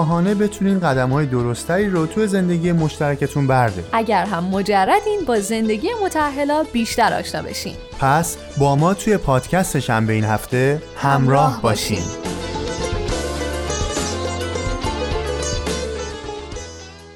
[0.00, 5.88] آگاهانه بتونین قدم های درستری رو تو زندگی مشترکتون بردارید اگر هم مجردین با زندگی
[6.04, 7.74] متأهلا بیشتر آشنا بشین.
[7.98, 12.02] پس با ما توی پادکست شنبه این هفته همراه باشین.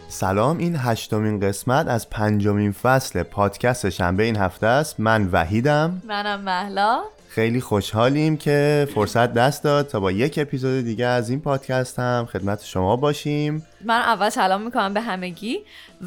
[0.09, 5.01] سلام این هشتمین قسمت از پنجمین فصل پادکست شنبه این هفته است.
[5.01, 6.03] من وحیدم.
[6.09, 7.01] منم محلا
[7.35, 12.27] خیلی خوشحالیم که فرصت دست داد تا با یک اپیزود دیگه از این پادکست هم
[12.33, 13.63] خدمت شما باشیم.
[13.85, 15.61] من اول سلام می‌کنم به همگی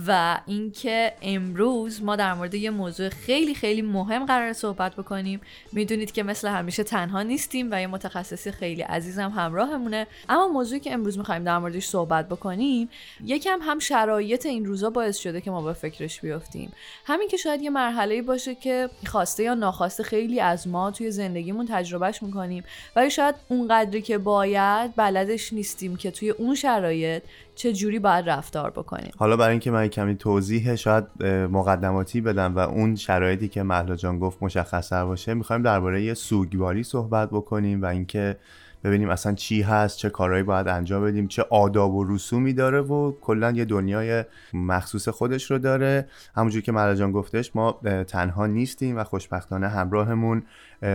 [0.07, 5.41] و اینکه امروز ما در مورد یه موضوع خیلی خیلی مهم قرار صحبت بکنیم.
[5.71, 10.07] می‌دونید که مثل همیشه تنها نیستیم و یه متخصصی خیلی عزیزم همراهمونه.
[10.29, 12.89] اما موضوعی که امروز می‌خوایم در موردش صحبت بکنیم
[13.23, 16.71] یکم هم شرایط این روزا باعث شده که ما به فکرش بیافتیم
[17.05, 21.67] همین که شاید یه مرحله باشه که خواسته یا ناخواسته خیلی از ما توی زندگیمون
[21.69, 22.63] تجربهش می‌کنیم.
[22.95, 27.23] ولی شاید اونقدری که باید بلدش نیستیم که توی اون شرایط
[27.57, 32.59] چه جوری باید رفتار بکنیم؟ حالا برای اینکه من کمی توضیح شاید مقدماتی بدم و
[32.59, 37.85] اون شرایطی که مهلا جان گفت مشخصتر باشه می‌خوایم درباره یه سوگواری صحبت بکنیم و
[37.85, 38.37] اینکه
[38.83, 43.11] ببینیم اصلا چی هست چه کارهایی باید انجام بدیم چه آداب و رسومی داره و
[43.21, 46.07] کلا یه دنیای مخصوص خودش رو داره.
[46.35, 50.43] همونجور که جان گفتش ما تنها نیستیم و خوشبختانه همراهمون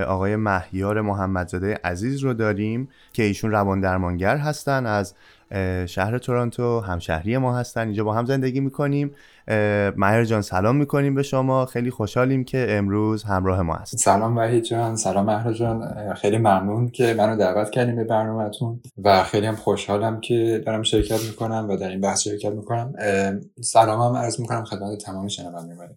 [0.06, 5.14] آقای مهیار محمدزاده عزیز رو داریم که ایشون روان درمانگر هستن از
[5.86, 7.81] شهر تورانتو همشهری ما هستن.
[7.81, 9.14] اینجا با هم زندگی می‌کنیم.
[9.97, 11.67] مهر جان سلام می‌کنیم به شما.
[11.67, 16.15] خیلی خوشحالیم که امروز همراه ما هست سلام وحید جان سلام مهر جان.
[16.15, 21.25] خیلی ممنون که منو دعوت کردیم به برنامهتون و خیلی هم خوشحالم که دارم شرکت
[21.25, 22.93] می‌کنم و در این بحث شرکت می‌کنم.
[23.60, 25.88] سلام هم عرض می‌کنم خدمت تمام شنوندگان.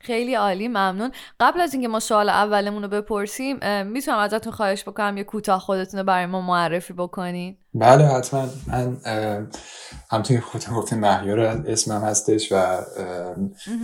[0.00, 1.10] خیلی عالی ممنون.
[1.40, 3.56] قبل از اینکه ما سوال اولمون رو بپرسیم
[3.86, 7.56] می‌تونم ازتون خواهش بکنم یه کوتاه خودتون رو برای ما معرفی بکنین.
[7.74, 8.48] بله حتما.
[8.66, 8.96] من
[10.10, 12.84] همطور خودم گفتیم مهیار اسمم هستش و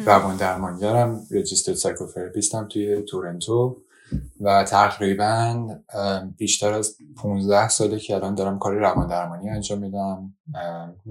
[0.07, 3.77] روان درمانگرم رجیستر سایکوفرپیستم توی تورنتو
[4.41, 5.69] و تقریبا
[6.37, 10.35] بیشتر از 15 ساله که الان دارم کار روان درمانی انجام میدم.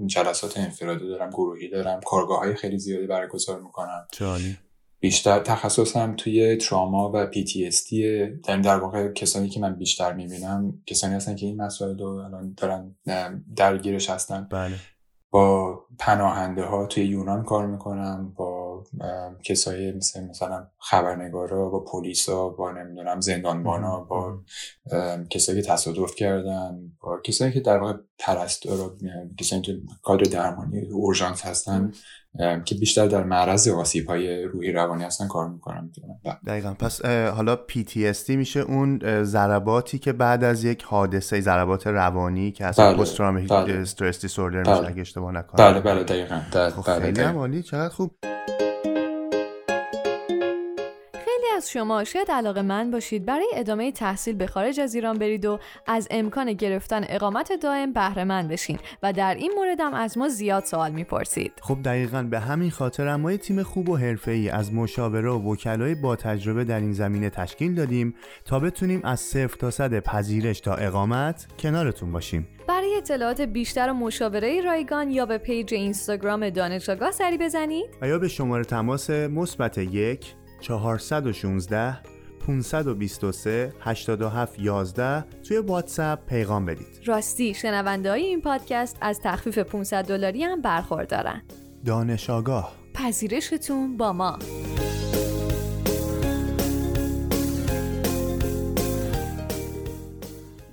[0.06, 4.06] جلسات انفرادی دارم گروهی دارم کارگاه های خیلی زیادی برگزار می‌کنم.
[4.12, 4.58] جالی.
[5.00, 7.88] بیشتر تخصصم توی تراما و پی تی اس
[8.46, 12.54] در, در واقع کسانی که من بیشتر می‌بینم کسانی هستن که این مسائل رو الان
[12.56, 12.94] دارن
[13.56, 14.48] درگیرش هستن.
[14.50, 14.74] بله.
[15.30, 18.84] با پناهنده ها توی یونان کار می‌کنم با
[19.44, 24.38] کسایی مثل مثلا خبرنگارا با پلیسا با نمی‌دونم زندانبانا با
[25.30, 28.96] کسایی که تصادف کردن با کسایی که در واقع پرستار
[29.38, 31.92] کسایی که کادر درمانی اورژانس هستن.
[32.64, 35.90] که بیشتر در معرض آسیب های روحی روانی هستن کار می‌کنن.
[36.24, 36.36] بله.
[36.46, 36.74] دقیقا.
[36.74, 42.96] پس حالا PTSD میشه اون ضرباتی که بعد از یک حادثه ضربات روانی که اصلا
[42.96, 44.88] پست تروماتیک استرس دیسوردر میشه بله.
[44.88, 45.72] اگه اشتباه نکنم.
[45.72, 46.40] بله بله دقیقاً.
[46.70, 48.10] خب خیلی عالی چقدر خوب.
[51.60, 55.58] از شما شاید علاقه من باشید برای ادامه تحصیل به خارج از ایران برید و
[55.86, 60.28] از امکان گرفتن اقامت دائم بهره مند بشین و در این مورد هم از ما
[60.28, 61.52] زیاد سوال می‌پرسید.
[61.62, 66.16] خب دقیقا به همین خاطر ما تیم خوب و ای از مشاوره و وکلای با
[66.16, 71.46] تجربه در این زمینه تشکیل دادیم تا بتونیم از صفر تا صد پذیرش تا اقامت
[71.58, 72.48] کنارتون باشیم.
[72.68, 77.90] برای اطلاعات بیشتر و مشاوره رایگان یا به پیج اینستاگرام دانش آگاه سری بزنید.
[78.02, 81.98] و یا به شماره تماس مثبت یک 416
[82.46, 87.00] 523 87 11 توی واتساپ پیغام بدید.
[87.06, 91.42] راستی شنونده های این پادکست از تخفیف 500 دلاری هم برخوردارن.
[91.84, 94.38] دانش آگاه پذیرشتون با ما.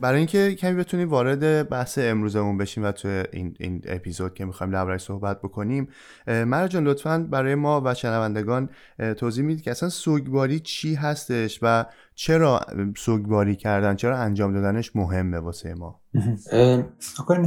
[0.02, 4.74] برای اینکه کمی بتونیم وارد بحث امروزمون بشیم و تو این, این اپیزود که می‌خوایم
[4.74, 5.88] دربارش صحبت بکنیم
[6.28, 8.70] مرا جان لطفا برای ما و شنوندگان
[9.18, 11.86] توضیح می‌دید که اصلا سوگواری چی هستش و
[12.16, 12.62] چرا
[12.98, 16.02] سوگواری کردن چرا انجام دادنش مهمه واسه ما؟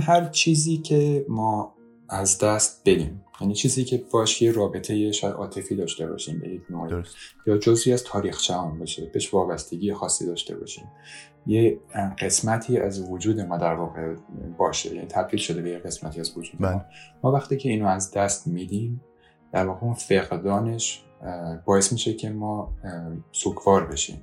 [0.00, 1.74] هر چیزی که ما
[2.10, 3.24] از دست بدیم.
[3.40, 7.02] یعنی چیزی که باش یه رابطه شاید عاطفی داشته باشیم به یک نوعی.
[7.46, 10.84] یا جزئی از تاریخ هم باشه بهش وابستگی خاصی داشته باشیم.
[11.46, 11.78] یه
[12.18, 14.14] قسمتی از وجود ما در واقع
[14.58, 16.68] باشه یعنی تبدیل شده به یه قسمتی از وجود ما.
[16.68, 16.84] بله.
[17.22, 19.00] ما وقتی که اینو از دست میدیم
[19.52, 21.04] در واقع اون فقدانش
[21.64, 22.72] باعث میشه که ما
[23.32, 24.22] سوکوار بشیم.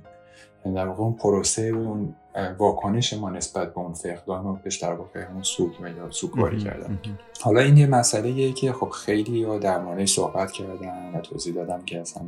[0.64, 2.14] یعنی در واقع اون پروسه و اون
[2.58, 6.98] واکنش ما نسبت به اون فقدان رو بهش در واقع اون سوک یا سوکواری کردن.
[7.40, 11.82] حالا این یه مسئله که خب خیلی ها در موردش صحبت کردن و توضیح دادم
[11.84, 12.22] که اصلا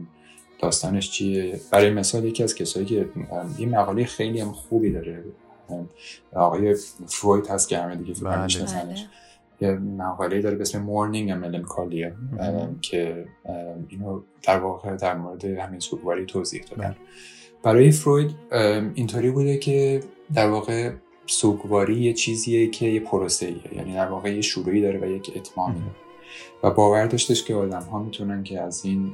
[0.58, 1.60] داستانش چیه.
[1.72, 3.08] برای مثال یکی از کسایی که
[3.58, 5.24] این مقاله خیلی هم خوبی داره.
[6.32, 6.74] آقای
[7.06, 8.96] فروید هست که همه دیگه فکر بله.
[9.60, 12.10] یه مقاله داره به اسم مورنینگ ملنکالیا
[12.80, 13.24] که
[13.88, 16.88] اینو در واقع در مورد همین سوگواری توضیح دادن.
[16.88, 16.96] بله.
[17.62, 18.34] برای فروید
[18.94, 20.02] اینطوری بوده که
[20.34, 20.92] در واقع
[21.26, 23.76] سوگواری یه چیزیه که یه پروسه ایه.
[23.76, 25.94] یعنی در واقع یه شروعی داره و یک اتمامی داره
[26.62, 29.12] و باور داشتش که آدم ها می‌تونن که از این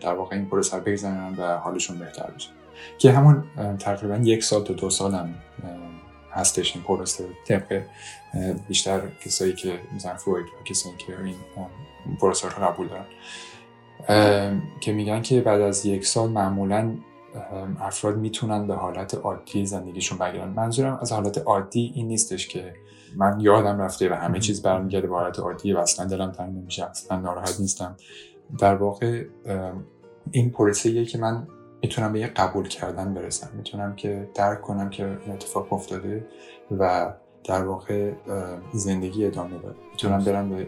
[0.00, 2.48] در واقع این پروسه بگذرن و حالشون بهتر بشه.
[2.98, 3.44] که همون
[3.78, 5.34] تقریبا یک سال تا دو سال هم
[6.32, 7.24] هستش این پروسه.
[7.46, 7.82] طبق
[8.68, 11.36] بیشتر کسایی که مثلا فروید و کسایی که این
[12.20, 14.62] پروسه رو قبول دارن.
[14.80, 16.94] که میگن که بعد از یک سال معمولا
[17.80, 22.74] افراد می‌تونن به حالت عادی زندگیشون بگیرن منظورم از حالت عادی این نیستش که
[23.16, 26.90] من یادم رفته و همه چیز برمیگرده به حالت عادی و اصلا دلم تنگ نمیشه
[26.90, 27.96] اصلا ناراحت نیستم.
[28.58, 29.24] در واقع
[30.30, 31.46] این پروسه که من
[31.82, 33.50] می‌تونم به یه قبول کردن برسم.
[33.56, 36.26] می‌تونم که درک کنم که این اتفاق افتاده
[36.78, 37.12] و
[37.44, 38.12] در واقع
[38.72, 39.74] زندگی ادامه بده.
[39.90, 40.66] می‌تونم برم به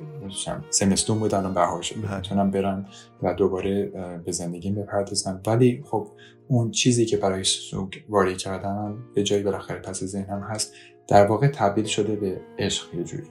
[0.71, 2.17] زمستون بود الان بهار شده بله.
[2.17, 2.87] می‌تونم برم
[3.23, 3.87] و دوباره
[4.25, 5.41] به زندگی بپردازم.
[5.47, 6.09] ولی خب
[6.49, 10.73] اون چیزی که برای سوگ واری کردم به جایی بالاخره پس ذهنم هست
[11.09, 13.29] در واقع تبدیل شده به عشق یه جوری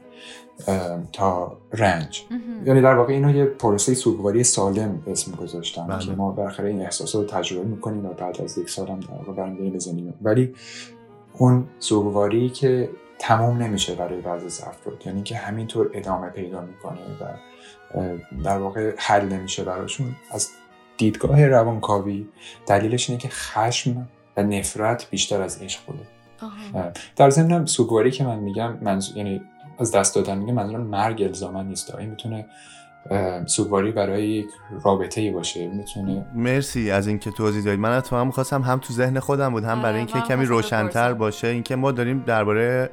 [1.14, 2.24] تا رنج.
[2.66, 6.00] یعنی در واقع اینو یه پروسه سوگواری سالم اسم گذاشتم بله.
[6.00, 9.14] که ما بالاخره این احساس رو تجربه می‌کنیم و بعد از یک سال هم در
[9.14, 10.14] واقع برمیگردیم به زندگی.
[10.22, 10.54] ولی
[11.38, 17.00] اون سوگواری که تمام نمیشه برای بعضی از افراد یعنی که همینطور ادامه پیدا می‌کنه
[17.22, 17.26] و
[18.44, 20.50] در واقع حل نمیشه براشون از
[20.98, 22.28] دیدگاه روانکاوی
[22.68, 24.08] دلیلش اینه که خشم
[24.38, 26.00] و نفرت بیشتر از عشق بوده.
[27.16, 29.42] در ضمن سوگواری که من میگم منظور یعنی
[29.80, 31.96] از دست دادن میگم منظورم مرگ الزاما نیست.
[31.96, 32.46] این می‌تونه
[33.46, 34.46] سوگواری برای یک
[34.84, 39.20] رابطه ای باشه می‌تونه مرسی از اینکه توضیح دادید من اتفاقا می‌خواستم هم تو ذهن
[39.20, 41.48] خودم بود هم آره، برای اینکه کمی روشنتر باشه.
[41.48, 42.90] اینکه ما داریم درباره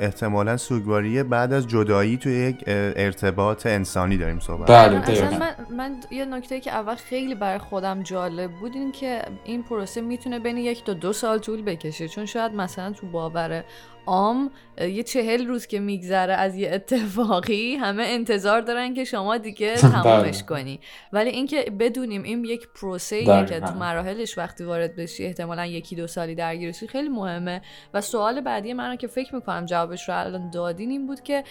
[0.00, 6.24] احتمالا سوگواری بعد از جدایی توی یک ارتباط انسانی داریم صحبت بله من, من یه
[6.24, 10.84] نکته که اول خیلی برای خودم جالب بود این که این پروسه می‌تونه بین یک
[10.84, 12.08] تا دو سال طول بکشه.
[12.08, 13.64] چون شاید مثلا تو باور
[14.06, 14.50] عام
[14.80, 20.36] یه چهل روز که میگذره از یه اتفاقی همه انتظار دارن که شما دیگه تمامش
[20.42, 20.46] بله.
[20.48, 20.80] کنی.
[21.12, 26.06] ولی اینکه بدونیم این یک پروسه که تو مراحلش وقتی وارد بشی احتمالا یکی دو
[26.06, 27.62] سالی درگیرشی خیلی مهمه.
[27.94, 31.44] و سوال بعدی من که فکر می‌کنم جوابش رو الان دادین این بود که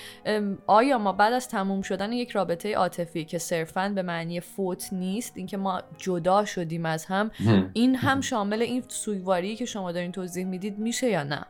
[0.68, 5.34] آیا ما بعد از تموم شدن یک رابطه عاطفی که صرفا به معنی فوت نیست
[5.36, 7.32] اینکه ما جدا شدیم از هم
[7.74, 11.46] این هم شامل این سوگواری که شما دارین توضیح می‌دید میشه یا نه؟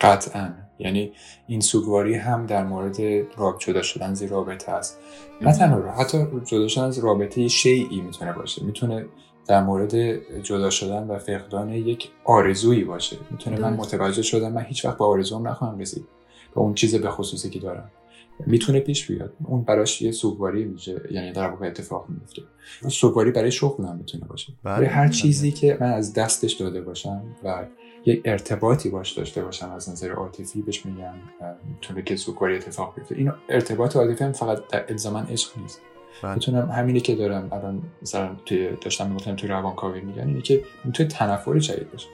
[0.00, 0.50] قطعا.
[0.78, 1.12] یعنی
[1.46, 2.96] این سوگواری هم در مورد
[3.36, 4.98] راب جدا شدن از رابطه است.
[5.40, 8.64] نه تنها حتی جدا شدن از رابطه شیعی می‌تونه باشه.
[8.64, 9.06] می‌تونه
[9.46, 9.94] در مورد
[10.42, 13.16] جدا شدن و فقدان یک آرزویی باشه.
[13.30, 14.52] می‌تونه من متوجه شدم.
[14.52, 16.04] من هیچ وقت به آرزوم نخواهم رسید.
[16.54, 17.90] به اون چیز به خصوصی که دارم.
[18.46, 19.32] می‌تونه پیش بیاد.
[19.44, 21.00] اون براش یه سوگواری میشه.
[21.10, 22.42] یعنی در واقع اتفاق میفته
[22.88, 24.52] سوگواری برای شغل هم می‌تونه باشه.
[24.62, 24.74] بله.
[24.74, 27.66] برای هر چیزی که من از دستش داده باشم و
[28.06, 31.14] یک ارتباطی باش داشته باشم از نظر عاطفی بهش میگم
[31.68, 33.14] می‌تونه که سوگواری اتفاق بیفته.
[33.14, 35.80] این ارتباط عاطفی هم فقط در الزاما عشق نیست.
[36.22, 36.34] بله.
[36.34, 41.08] می‌تونم همینی که دارم الان مثلا توی داشتم می‌گفتم توی روانکاوی میگن اینه که می‌تونه
[41.08, 42.08] تنفر جدید باشه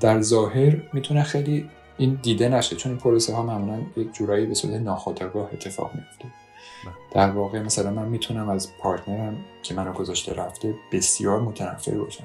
[0.00, 4.54] در ظاهر می‌تونه خیلی این دیده نشه چون این پروسه ها معمولا یک جورایی به
[4.54, 6.94] صورت ناخودآگاه اتفاق میفته بله.
[7.10, 12.24] در واقع مثلا من می‌تونم از پارتنرم که منو گذاشته رفته بسیار متنفر باشم.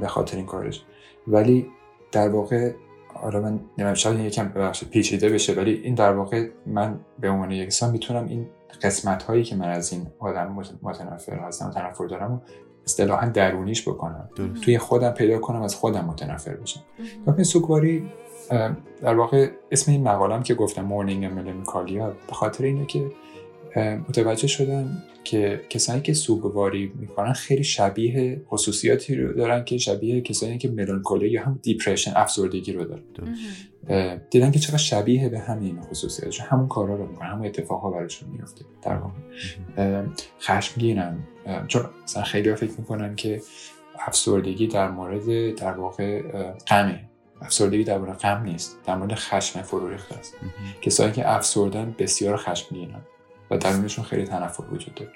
[0.00, 0.82] به خاطر این کارش.
[1.28, 1.66] ولی
[2.12, 2.72] در واقع
[3.14, 7.62] حالا من نمیم شاید یکم پیچیده بشه ولی این در واقع من به عنوان یک
[7.62, 8.46] انسان می‌تونم این
[8.82, 12.40] قسمت هایی که من از این آدم متنفر هستم تنفر دارم و
[12.84, 14.28] اصطلاحا درونیش بکنم.
[14.64, 16.80] توی خودم پیدا کنم از خودم متنفر بشم.
[17.26, 18.10] این سوگواری
[19.02, 23.10] در واقع اسم این مقالم که گفتم مورنینگ ملنکالیا به خاطر اینه که
[23.76, 30.58] متوجه شدم که کسانی که سوگواری می‌کنن خیلی شبیه خصوصیاتی رو دارن که شبیه کسانی
[30.58, 34.20] که ملانکولی یا هم دیپرشن افسردگی رو دارن.
[34.30, 38.64] دیدن که چقدر شبیه به همین خصوصیات همون کارا رو می‌کنن همون اتفاقا براشون میفته
[38.82, 40.04] در واقع.
[40.40, 41.18] خشمگینن.
[41.68, 43.42] چون مثلا خیلی فکر می‌کنن که
[44.06, 46.22] افسردگی در مورد در واقع
[46.66, 47.00] غمه.
[47.40, 48.78] افسردگی در مورد غم نیست.
[48.86, 50.34] در مورد خشم فرو ریخته است.
[50.82, 53.00] کسایی که افسردن بسیار خشمگینن.
[53.50, 55.12] و درونشون خیلی تنفر وجود داره.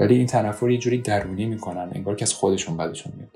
[0.00, 3.30] ولی این تنفر یه جوری درونی می‌کنن انگار که از خودشون بدشون میاد.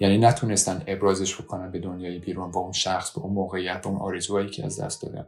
[0.00, 4.00] یعنی نتونستن ابرازش بکنن به دنیای بیرون با اون شخص به اون موقعیت با اون
[4.00, 5.26] آرزوهایی که از دست دادن.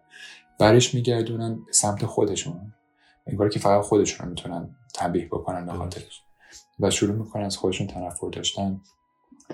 [0.59, 2.73] برش میگردونن به سمت خودشون.
[3.27, 6.23] انگار که فقط خودشون می‌تونن تنبیه بکنن به خاطرش.
[6.81, 8.81] و شروع می‌کنن از خودشون تنفر داشتن.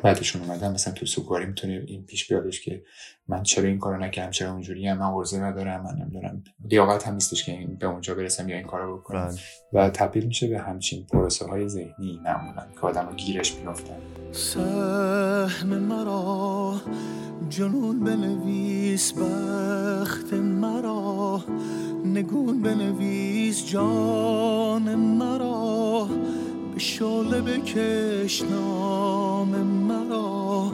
[0.02, 2.82] بعدشون اومدن مثلا تو سوگواری می‌تونه این پیش بیادش که
[3.28, 6.44] من چرا این کارو نکردم چرا اونجوری هم من ورزه ندارم من نمی‌دونم.
[6.70, 9.36] لیاقت هم نیستش که به اونجا برسم یا این کارو بکنم.
[9.72, 9.86] بله.
[9.86, 13.96] و تبدیل میشه به همچین پروسه های ذهنی معمولا که آدم گیرش میفتن
[14.32, 16.74] سهم مرا
[17.48, 21.44] جنون بنویس بخت مرا
[22.04, 26.08] نگون بنویس جان مرا
[26.78, 30.72] شاله بکش نام مرا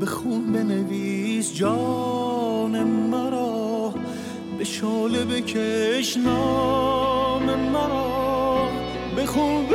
[0.00, 3.94] به خون بنویس جان مرا.
[4.58, 8.68] به شاله بکش نام مرا
[9.16, 9.66] به خون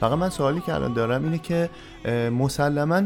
[0.00, 1.70] فقط من سوالی که الان دارم اینه که
[2.30, 3.02] مسلما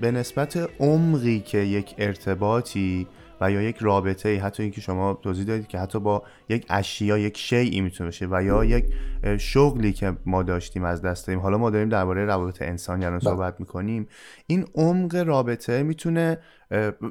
[0.00, 3.06] به نسبت عمقی که یک ارتباطی
[3.40, 7.18] و یا یک رابطه ای حتی اینکه شما توضیح دادید که حتی با یک اشیا
[7.18, 8.84] یک شیعی می‌تونه باشه و یا یک
[9.38, 11.40] شغلی که ما داشتیم از دست دادیم.
[11.42, 13.30] حالا ما داریم درباره روابط انسانی الان بله.
[13.30, 14.08] صحبت می‌کنیم.
[14.46, 16.38] این عمق رابطه می‌تونه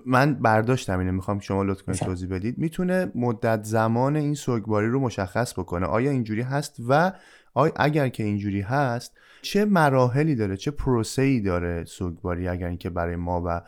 [0.06, 2.58] من برداشتم اینه می‌خوام شما لطف کنید توضیح بدید.
[2.58, 5.86] می‌تونه مدت زمان این سوگواری رو مشخص بکنه.
[5.86, 7.12] آیا اینجوری هست؟ و
[7.54, 12.90] آیا اگر که اینجوری هست چه مراحلی داره چه پروسه ای داره سوگواری؟ اگر اینکه
[12.90, 13.62] برای ما و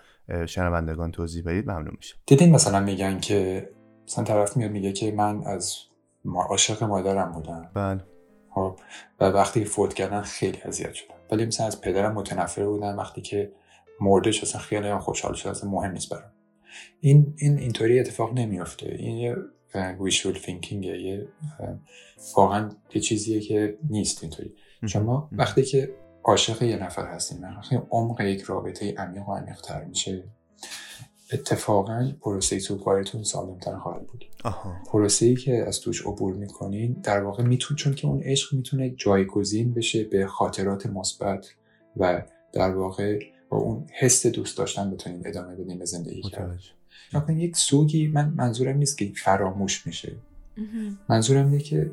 [0.45, 3.69] شنوندگان توضیح بدید ممنون میشه دیدین مثلا میگن که
[4.07, 5.77] مثلا طرف میاد میگه که من از
[6.25, 7.71] عاشق مادرم بودم.
[7.73, 8.01] بله.
[8.49, 8.79] خب
[9.19, 11.15] و وقتی فوت کردن خیلی اذیت شدم.
[11.31, 13.51] ولی مثلا از پدرم متنفر بودم وقتی که
[14.01, 16.31] مردش اصلا خیلی هم خوشحال شد اصلا مهم نیست برام.
[16.99, 18.95] این این اینطوری اتفاق نمیافته.
[18.99, 19.35] این یه
[19.75, 21.27] ویشول تینکینگ یه
[22.35, 24.53] واقعا یه چیزیه که نیست اینطوری.
[24.87, 30.23] شما وقتی که عاشق یه نفر هستین وقتی عمق یک رابطه عمیق و عمیقتر میشه
[31.33, 34.25] اتفاقا پروسه سوگواریتون سالمتر خواهد بود.
[34.91, 38.89] پروسه ای که از توش عبور می‌کنین در واقع میتون چون که اون عشق می‌تونه
[38.89, 41.47] جایگزین بشه به خاطرات مثبت
[41.97, 46.21] و در واقع با اون حس دوست داشتن بتونین ادامه بدین به زندگی
[47.13, 50.15] کردن یک سوگی من منظورم نیست که فراموش میشه
[51.09, 51.91] منظورم اینه که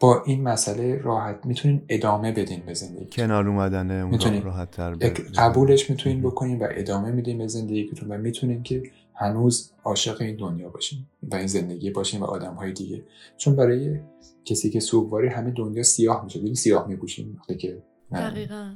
[0.00, 3.06] با این مسئله راحت می‌تونین ادامه بدین به زندگی.
[3.12, 4.94] کنار اومدن اون راحت تر
[5.36, 8.82] قبولش می‌تونین بکنین و ادامه میدین به زندگیتون و می‌تونین که
[9.14, 13.04] هنوز عاشق این دنیا باشین و این زندگی باشین و آدم های دیگه.
[13.36, 14.00] چون برای
[14.44, 16.40] کسی که سوگواری همه دنیا سیاه میشه.
[16.40, 17.82] دیگه سیاه میپوشین وقتی که
[18.12, 18.74] دقیقا.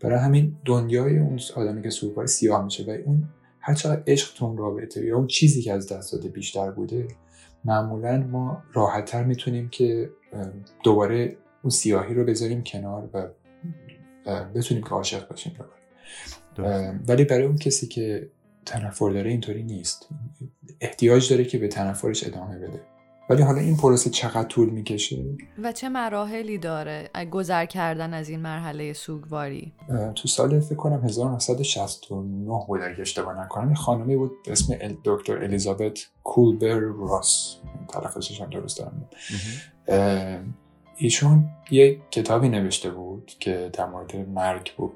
[0.00, 3.28] برای همین دنیای اون آدمی که سوگواری سیاه میشه و اون
[3.60, 7.08] هر چقدر عشقتون رابطه یا اون چیزی که از دست داده بیشتر بوده
[7.64, 10.10] معمولا ما راحتتر می‌تونیم که
[10.84, 13.28] دوباره اون سیاهی رو بذاریم کنار و
[14.54, 15.56] بتونیم که عاشق باشیم
[17.08, 18.30] ولی برای اون کسی که
[18.66, 20.08] تنفر داره اینطوری نیست.
[20.80, 22.80] احتیاج داره که به تنفرش ادامه بده.
[23.30, 25.24] ولی حالا این پروسه چقدر طول می‌کشه؟
[25.62, 29.72] و چه مراحلی داره گذر کردن از این مرحله سوگواری؟
[30.14, 33.74] تو سال فکر کنم 1969 بود اگه اشتباه نکنم.
[33.74, 37.56] خانمی بود به اسم دکتر الیزابت کولبر راس
[37.88, 39.08] تلفظش هم درست دارم.
[40.96, 44.92] ایشون یه کتابی نوشته بود که در مورد مرگ بود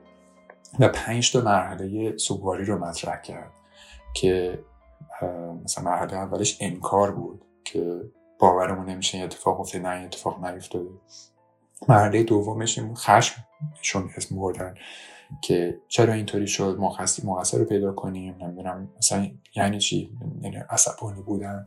[0.79, 3.53] و پنج تا مرحله سوگواری رو مطرح کرد
[4.15, 4.59] که
[5.65, 8.01] مثلا مرحله اولش انکار بود که
[8.43, 10.91] باورمون نمیشه این اتفاق افتاده نه این اتفاق نیفتاده.
[11.89, 14.75] مرحله دومش این خشمشون اسم بردن
[15.43, 16.79] که چرا اینطوری شد
[17.25, 20.11] مقصر رو پیدا کنیم نمی‌دونم مثلا یعنی چی؟
[20.43, 21.65] یعنی عصبانی بودن.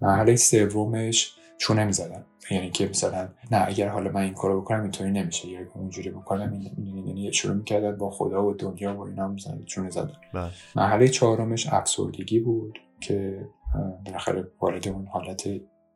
[0.00, 5.10] مرحله سومش چونه می‌زدن یعنی که مثلا نه اگر حالا من این کارو بکنم اینطوری
[5.10, 5.48] نمیشه.
[5.48, 10.16] یا اونجوری بکنم یعنی شروع می‌کردن با خدا و دنیا و اینا مثلا چونه زدن.
[10.34, 10.50] بله.
[10.76, 13.48] مرحله چهارمش افسردگی بود که
[14.06, 15.48] بالاخره وارد اون حالت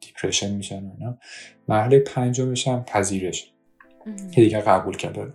[0.07, 1.19] دیپرشن میشن و اینا.
[1.69, 3.53] مرحله پنجمش هم پذیرش.
[4.35, 5.33] که دیگه قبول کرده.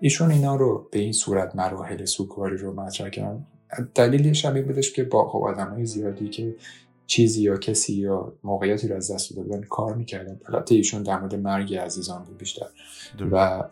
[0.00, 3.46] ایشون اینا رو به این صورت مراحل سوگواری رو مطرح کردن.
[3.94, 6.56] دلیلش هم این بودش که با خب آدم زیادی که
[7.06, 10.40] چیزی یا کسی یا موقعیتی رو از دست داده بودن کار می‌کردن.
[10.48, 12.66] البته ایشون در مورد مرگ عزیزان بود بیشتر.
[13.32, 13.64] و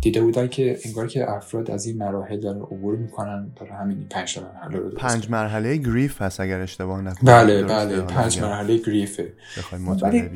[0.00, 4.38] دیده بودن که انگار که افراد از این مراحل دارن عبور می‌کنن برای همین پنج
[4.38, 7.32] مرحله رو پنج مرحله گریف هست اگر اشتباه نکنم.
[7.32, 9.32] بله بله پنج مرحله گریفه.
[9.58, 10.30] بخوایم مطالعه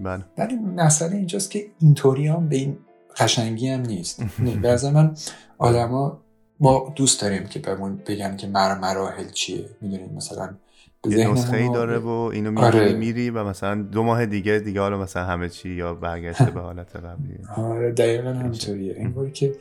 [0.00, 0.24] بله.
[0.38, 2.78] ولی مسئله اینجاست که اینطوری هم به این
[3.18, 4.24] قشنگی هم نیست.
[4.62, 5.14] به من
[5.58, 6.20] آدما
[6.60, 9.64] ما دوست داریم که بهمون بگن که مر مراحل چیه.
[9.80, 10.54] می‌دونید مثلا
[11.10, 12.92] یه نسخه ای داره و اینو میری آره.
[12.92, 16.96] میری و مثلا دو ماه دیگه دیگه حالا مثلا همه چی یا برگشته به حالت
[16.96, 17.38] قبلی.
[17.56, 18.94] آره دقیقا همینطوریه.
[18.98, 19.52] انگار که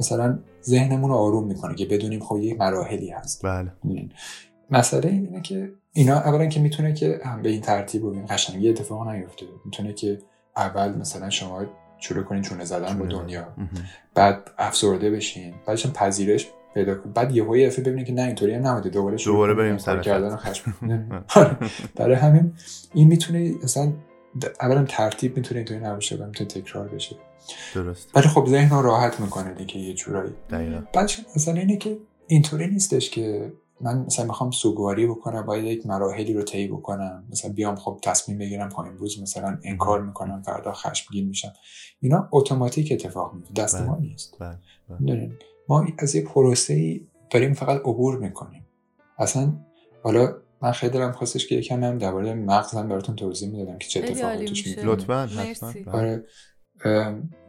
[0.00, 3.46] مثلا ذهنمون رو آروم می‌کنه که بدونیم خب یه مراحلی هست.
[3.46, 3.72] بله.
[4.70, 8.70] مسئله اینه که اینا اولا که می‌تونه که هم به این ترتیب و این قشنگی
[8.70, 9.46] اتفاق نیفته.
[9.64, 10.18] می‌تونه که
[10.56, 11.64] اول مثلا شما
[11.98, 13.48] شروع کنین چونه زدن با دنیا.
[14.14, 15.54] بعد افسرده بشین.
[15.66, 18.90] بعدش پذیرش پیدا کن بعد یهو یه دفعه ببینید که نه اینطوری هم نبوده.
[18.90, 20.74] دوباره شروع دوباره بریم سر کردن خشم
[21.36, 21.56] آره.
[21.96, 22.52] برای همین
[22.94, 23.92] این می‌تونه اصلا
[24.60, 27.16] اولا ترتیب می‌تونه اینطوری نباشه و می‌تونه تکرار بشه.
[27.74, 28.16] درست.
[28.16, 30.32] ولی خب ذهن رو راحت می‌کنه دیگه یه جورایی.
[30.50, 30.82] دقیقاً.
[30.94, 36.32] بعدش مثلا اینه که اینطوری نیستش که من مثلا می‌خوام سوگواری بکنم باید یک مراحلی
[36.32, 37.24] رو طی بکنم.
[37.30, 41.52] مثلا بیام خب تصمیم بگیرم پایین روز مثلا انکار می‌کنم فردا خشمگین میشم.
[42.00, 44.36] اینا اتوماتیک اتفاق میفته دست ما بله، نیست.
[44.40, 44.58] بله،
[45.00, 45.30] بله.
[45.68, 48.66] ما از یه پروسه ای داریم فقط عبور می‌کنیم.
[49.18, 49.52] اصلا
[50.02, 54.00] حالا من خیلی دارم خواستش که یکم هم درباره مغزم براتون توضیح می‌دادم که چه
[54.04, 55.28] اتفاقی توش میفته لطفا
[55.92, 56.24] آره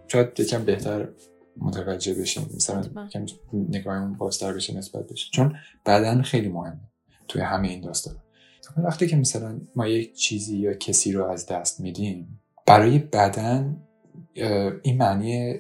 [0.08, 1.10] شاید یکم بهتر
[1.58, 2.50] متوجه بشیم.
[2.56, 6.80] مثلا یکم نگاهمون بازتر بشه نسبت بشه چون بدن خیلی مهمه
[7.28, 8.16] توی همه این داستان.
[8.78, 13.82] وقتی که مثلا ما یک چیزی یا کسی رو از دست میدیم برای بدن
[14.84, 15.60] این معنی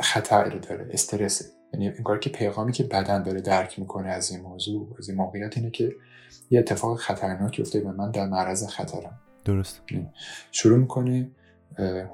[0.00, 1.44] خطر داره استرسه.
[1.78, 5.56] یعنی انگار که پیغامی که بدن داره درک می‌کنه از این موضوع از این موقعیت
[5.56, 5.96] اینه که
[6.50, 9.18] یه اتفاق خطرناکی افتاده و من در معرض خطرم.
[9.44, 9.82] درست.
[9.90, 10.06] یعنی
[10.52, 11.30] شروع می‌کنه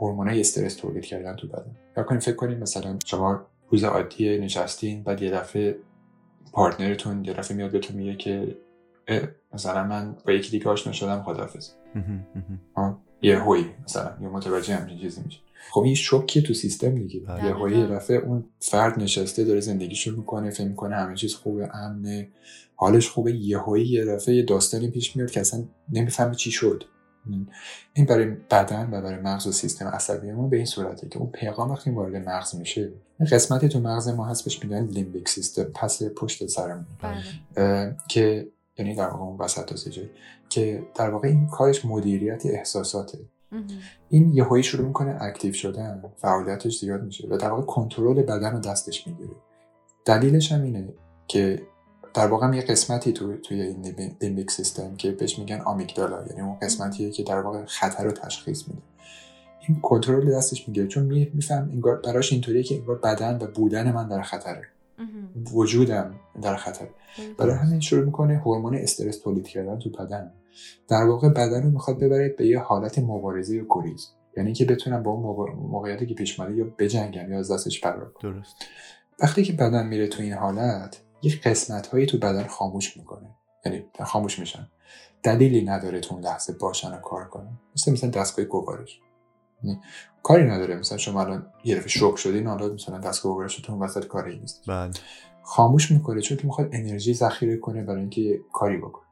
[0.00, 1.76] هورمونای استرس تولید کردن تو بدن.
[1.96, 5.76] یا کنیم فکر کنیم مثلا شما روز عادی نشستین بعد یه دفعه
[6.52, 8.56] پارتنرتون یه دفعه میاد بهتون میگه که
[9.54, 11.70] مثلا من با یکی دیگه آشنا شدم خدافظ
[13.22, 15.40] یه هوی مثلا یه متوجه همچین چیزی میشه.
[15.70, 17.20] خب این شوکی تو سیستم دیگه.
[17.20, 17.46] بله.
[17.46, 22.28] یه هایی رفته اون فرد نشسته داره زندگیشو می‌کنه فکر می‌کنه همه چیز خوبه امنه
[22.76, 23.32] حالش خوبه.
[23.32, 26.84] یهویی یه دفعه یه داستانی پیش میاد که اصلا نمی‌فهمه چی شد.
[27.94, 31.70] این برای بدن و برای مغز و سیستم عصبیمون به این صورته که اون پیغام
[31.70, 36.02] وقتی وارد مغز میشه این قسمتی تو مغز ما هست بهش میگن limbic system پس
[36.02, 36.86] پشت سرمون.
[37.54, 37.96] بله.
[38.08, 38.48] که
[38.78, 40.10] یعنی در واقع اون وسط جایی.
[40.48, 43.18] که در واقع این کارش مدیریت احساساته.
[44.08, 48.58] این یهویی شروع می‌کنه active شدن فعالیتش زیاد میشه و در واقع کنترل بدن رو
[48.58, 49.36] دستش می‌گیره.
[50.04, 50.88] دلیلش هم اینه
[51.28, 51.62] که
[52.14, 56.58] در واقع یه قسمتی تو توی این لیمبیک سیستم که بهش میگن آمیگدالا یعنی اون
[56.62, 58.82] قسمتیه که در واقع خطر رو تشخیص میده.
[59.68, 64.08] این کنترل دستش می‌گیره چون میفهم انگار براش اینطوریه که انگار بدن و بودن من
[64.08, 64.62] در خطره.
[65.52, 66.86] وجودم در خطر.
[67.38, 70.32] برای همین شروع می‌کنه هورمون استرس تولید کردن تو بدن.
[70.88, 74.08] در واقع بدن رو می‌خواد ببرید به یه حالت مبارزه یا گریز.
[74.36, 78.34] یعنی که بتونم با اون موقعیتی که پیش یا بجنگم یا از دستش فرار کنم.
[78.34, 78.56] درست.
[79.22, 83.30] وقتی که بدن میره تو این حالت یه قسمت هایی تو بدن خاموش می‌کنه.
[83.66, 84.68] یعنی خاموش میشن.
[85.22, 87.58] دلیلی نداره تو اون لحظه باشن و کار کنن.
[87.76, 89.00] مثل مثلا دستگاه گوارش.
[89.62, 89.80] یعنی
[90.22, 90.76] کاری نداره.
[90.76, 94.62] مثلا شما الان یه دفعه شوک شدین حالا مثلا دستگاه گوارشتون وسط کاری نیست.
[94.68, 94.90] بله.
[95.42, 99.06] خاموش می‌کنه چون که می‌خواد انرژی ذخیره کنه برای اینکه کاری بکنه.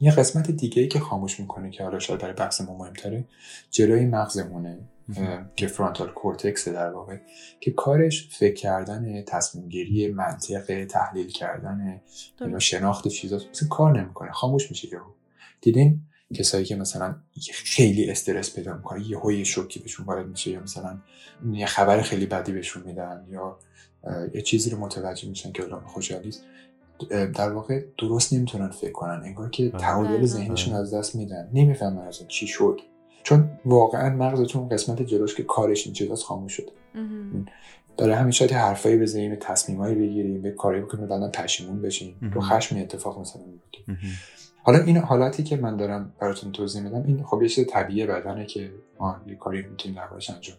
[0.00, 3.24] یه قسمت دیگه ای که خاموش می‌کنه که حالا شاید برای بحث ما مهمتره
[3.70, 4.78] جلوی مغزمونه
[5.56, 7.16] که فرانتال کورتکس در واقع
[7.60, 12.00] که کارش فکر کردن تصمیم گیری منطق تحلیل کردن
[12.58, 15.10] شناخت چیزا مثلا کار نمی‌کنه خاموش میشه یهو.
[15.60, 16.00] دیدین؟
[16.34, 17.16] کسایی که مثلا
[17.52, 20.98] خیلی استرس پیدا می‌کنه یهو یه شوکی بهشون وارد میشه یا مثلا
[21.52, 23.58] یه خبر خیلی بدی بهشون میدن یا
[24.34, 26.30] یه چیزی رو متوجه میشن که آدم خوشحالی
[27.08, 29.80] در واقع درست نمی‌تونن فکر کنن انگار که بله.
[29.80, 30.26] تعادل بله.
[30.26, 31.50] ذهنشون از دست میدن.
[31.54, 32.80] نمی‌فهمن از چی شد.
[33.22, 36.72] چون واقعا مغزتون قسمت جلوش که کارش این چیزاست خاموش شده.
[37.96, 42.30] داره همین شاید حرفایی بزنیم تصمیمایی بگیریم به کاری بکنیم بعدا پشیمون بشیم.
[42.34, 43.42] رو خشم اتفاق مثلا
[44.62, 48.46] حالا این حالاتی که من دارم براتون توضیح میدم این خب یه چیز طبیعی بدنه
[48.46, 50.56] که ما یه کاری می‌تونیم دربارش انجام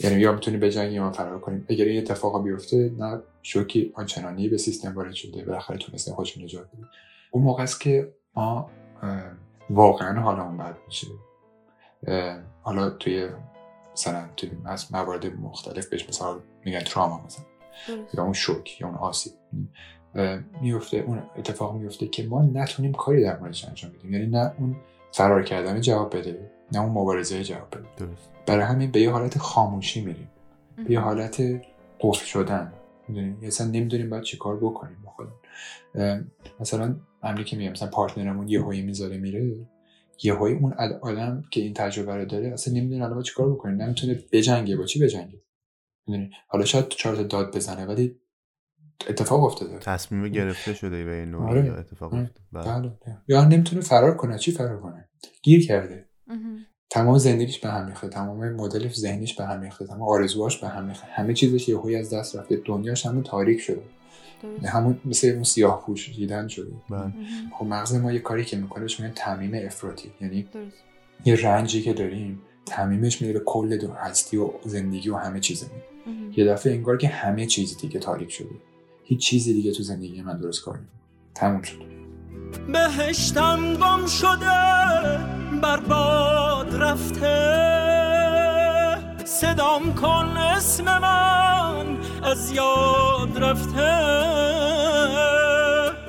[0.00, 1.66] یعنی یا می‌تونیم بجنگیم یا فرار کنیم.
[1.68, 6.68] اگر این اتفاق بیفته نه شوکی آنچنانی به سیستم وارد شده بالاخره تونستیم خودشون نجات
[6.68, 6.88] بدیم
[7.30, 8.70] اون موقع است که ما
[9.70, 11.06] واقعا حالمون بد میشه.
[12.62, 13.28] حالا توی
[13.92, 14.50] مثلا توی
[14.90, 17.44] موارد مختلف بهش مثلا میگن تراما مثلا.
[18.14, 19.32] یا اون شوک یا اون آسیب.
[20.60, 24.12] میفته اون اتفاق میفته که ما نتونیم کاری در موردش انجام بدیم.
[24.14, 24.76] یعنی نه اون
[25.12, 27.86] فرار کردن جواب بده نه اون مبارزه جواب بده.
[27.96, 28.30] درست.
[28.46, 30.30] برای همین به یه حالت خاموشی میریم.
[30.76, 31.42] به یه حالت
[32.00, 32.72] قفل شدن.
[33.08, 36.30] می‌دونیم اصلا نمی‌دونیم باید چی کار بکنیم با خودمون.
[36.60, 39.66] مثلا امری که میگم مثلا پارتنرمون یه هایی می‌ذاره میره.
[40.22, 43.72] یه هایی اون آدم که این تجربه رو داره اصلا نمی‌دونه الان چی کار بکنه.
[43.72, 44.76] نمی‌تونه بجنگه.
[44.76, 45.42] با چی بجنگه؟
[46.48, 48.16] حالا شاید چهار داد بزنه ولی
[49.08, 49.78] اتفاق افتاده.
[49.78, 51.72] تصمیم گرفته شده به این نوع آره.
[51.72, 52.22] اتفاق آره.
[52.22, 52.46] افتاده.
[52.52, 52.88] بله.
[52.88, 53.18] بله.
[53.28, 54.38] یا نمی‌تونه فرار کنه.
[54.38, 55.08] چی فرار کنه؟
[55.42, 56.08] گیر کرده.
[56.90, 60.84] تمام زندگیش به هم می‌خواد تمام مدل ذهنیش به هم می‌خواد تمام آرزوهاش به هم
[60.84, 63.82] می‌خواد همه چیزش یهویی از دست رفته دنیاش همون تاریک شده.
[64.64, 66.72] همون مثل اون سیاه پوش دیدن شده.
[66.90, 67.12] بله.
[67.58, 70.10] خب مغز ما یه کاری که می‌کنه بهش میگن تعمیم افراطی.
[70.20, 70.46] یعنی
[71.24, 75.80] یه رنجی که داریم تعمیمش میره به کل دو هستی و زندگی و همه چیزمون
[76.36, 78.48] یه دفعه انگار که همه چیز دیگه تاریک شده.
[79.04, 80.78] هیچ چیزی دیگه تو زندگی من درست کار
[81.34, 81.82] تموم شد.
[82.72, 85.35] بهشتم گم شده.
[85.60, 87.66] برباد رفته.
[89.24, 93.96] صدام کن اسم من از یاد رفته.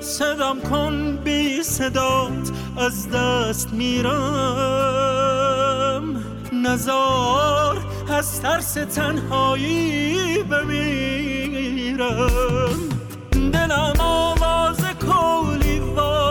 [0.00, 4.08] صدام کن بی صدات از دست میرم.
[6.52, 7.78] نزار
[8.10, 11.98] از ترس تنهایی بمیرم.
[13.52, 16.27] دلم آواز کولی وار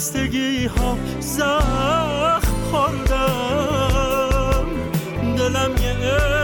[0.00, 4.66] دل بستگی ها زخم خوردم.
[5.36, 5.94] دلم یه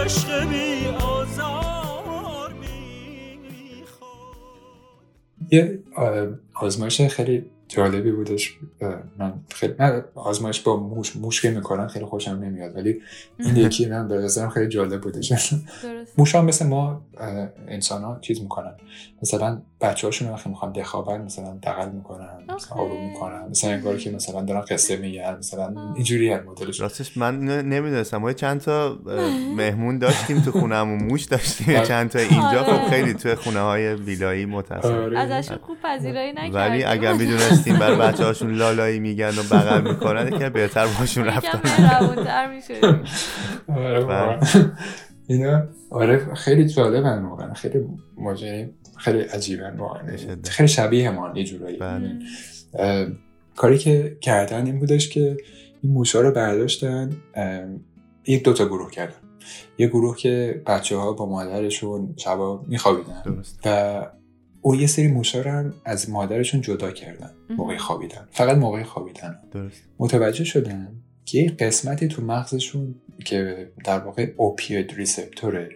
[0.04, 4.12] عشق بی آزار می‌خواد.
[5.50, 5.78] یه
[6.54, 8.56] آزمایش خیلی جالبی بودش.
[9.18, 13.00] من خیلی من آزمایش با موش موش که می‌کنن خیلی خوشم نمیاد ولی
[13.38, 15.54] این یکی من به نظرم خیلی جالب بودش.
[16.18, 17.00] موش ها مثل ما
[17.68, 18.72] انسان ها چیز می‌کنن.
[19.22, 24.10] مثلا بچه هاشون وقتی می‌خوان دخابن مثلا دقل می‌کنن مثلا آروم می‌کنن مثلا انگار که
[24.10, 26.80] مثلا دارن قصه میگن مثلا اینجوری هست مدلش.
[26.80, 28.16] راستش من نمی‌دونستم.
[28.16, 28.98] ما چند تا
[29.56, 31.86] مهمون داشتیم تو خونهمون موش داشتیم آره.
[31.86, 32.64] چند تا اینجا.
[32.64, 32.90] خب آره.
[32.90, 35.18] خیلی تو خونه های ویلایی متاسفم آره.
[35.18, 36.54] ازشون خوب پذیرایی نکردیم.
[36.54, 37.12] ولی اگر
[37.56, 41.60] می‌دونستیم بر بچه هاشون لالایی میگن و بغل می‌کنن که بهتر باشون رفتن.
[43.68, 44.40] بله.
[45.26, 47.54] اینا آره خیلی جالبن واقعا.
[47.54, 47.84] خیلی
[48.18, 48.66] ماجرا
[48.96, 50.02] خیلی عجیبن واقعا.
[50.44, 51.76] خیلی شبیه ما یه جورایی.
[51.76, 52.18] بله.
[53.56, 55.36] کاری که کردن این بودش که
[55.82, 57.10] این موشا رو برداشتن
[58.26, 59.14] یک دوتا گروه کردن.
[59.78, 63.42] یه گروه که بچه ها با مادرشون شبا میخوابیدن.
[63.64, 64.06] و
[64.66, 68.28] او یه سری موشا رو هم از مادرشون جدا کردن موقع خوابیدن.
[68.30, 69.38] فقط موقع خوابیدن.
[69.52, 69.82] درست.
[69.98, 70.88] متوجه شدن
[71.24, 75.68] که یه قسمتی تو مغزشون که در واقع opioid receptor ه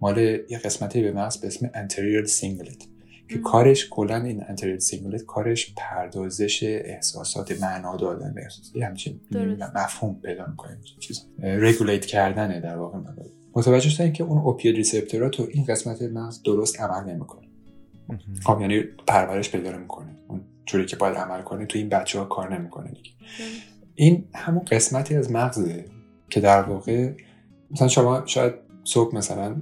[0.00, 2.84] مال یه قسمتی به مغز به اسم anterior cingulate
[3.28, 9.20] که کارش کلا این anterior cingulate کارش پردازش احساسات معنا دادن به احساسات همچین
[9.74, 12.98] مفهوم پیدا می‌کنه چیز regulate کردنه در واقع
[13.54, 17.45] متوجه شدن که اون opioid receptor ا تو این قسمت مغز درست عمل نمی‌کنه
[18.44, 22.24] خب یعنی پرورش پیدا می‌کنه اون جوری که باید عمل کنه تو این بچه ها
[22.24, 23.10] کار نمی‌کنه دیگه.
[23.94, 25.84] این همون قسمتی از مغزه
[26.30, 27.12] که در واقع
[27.70, 29.56] مثلا شما شاید صبح مثلا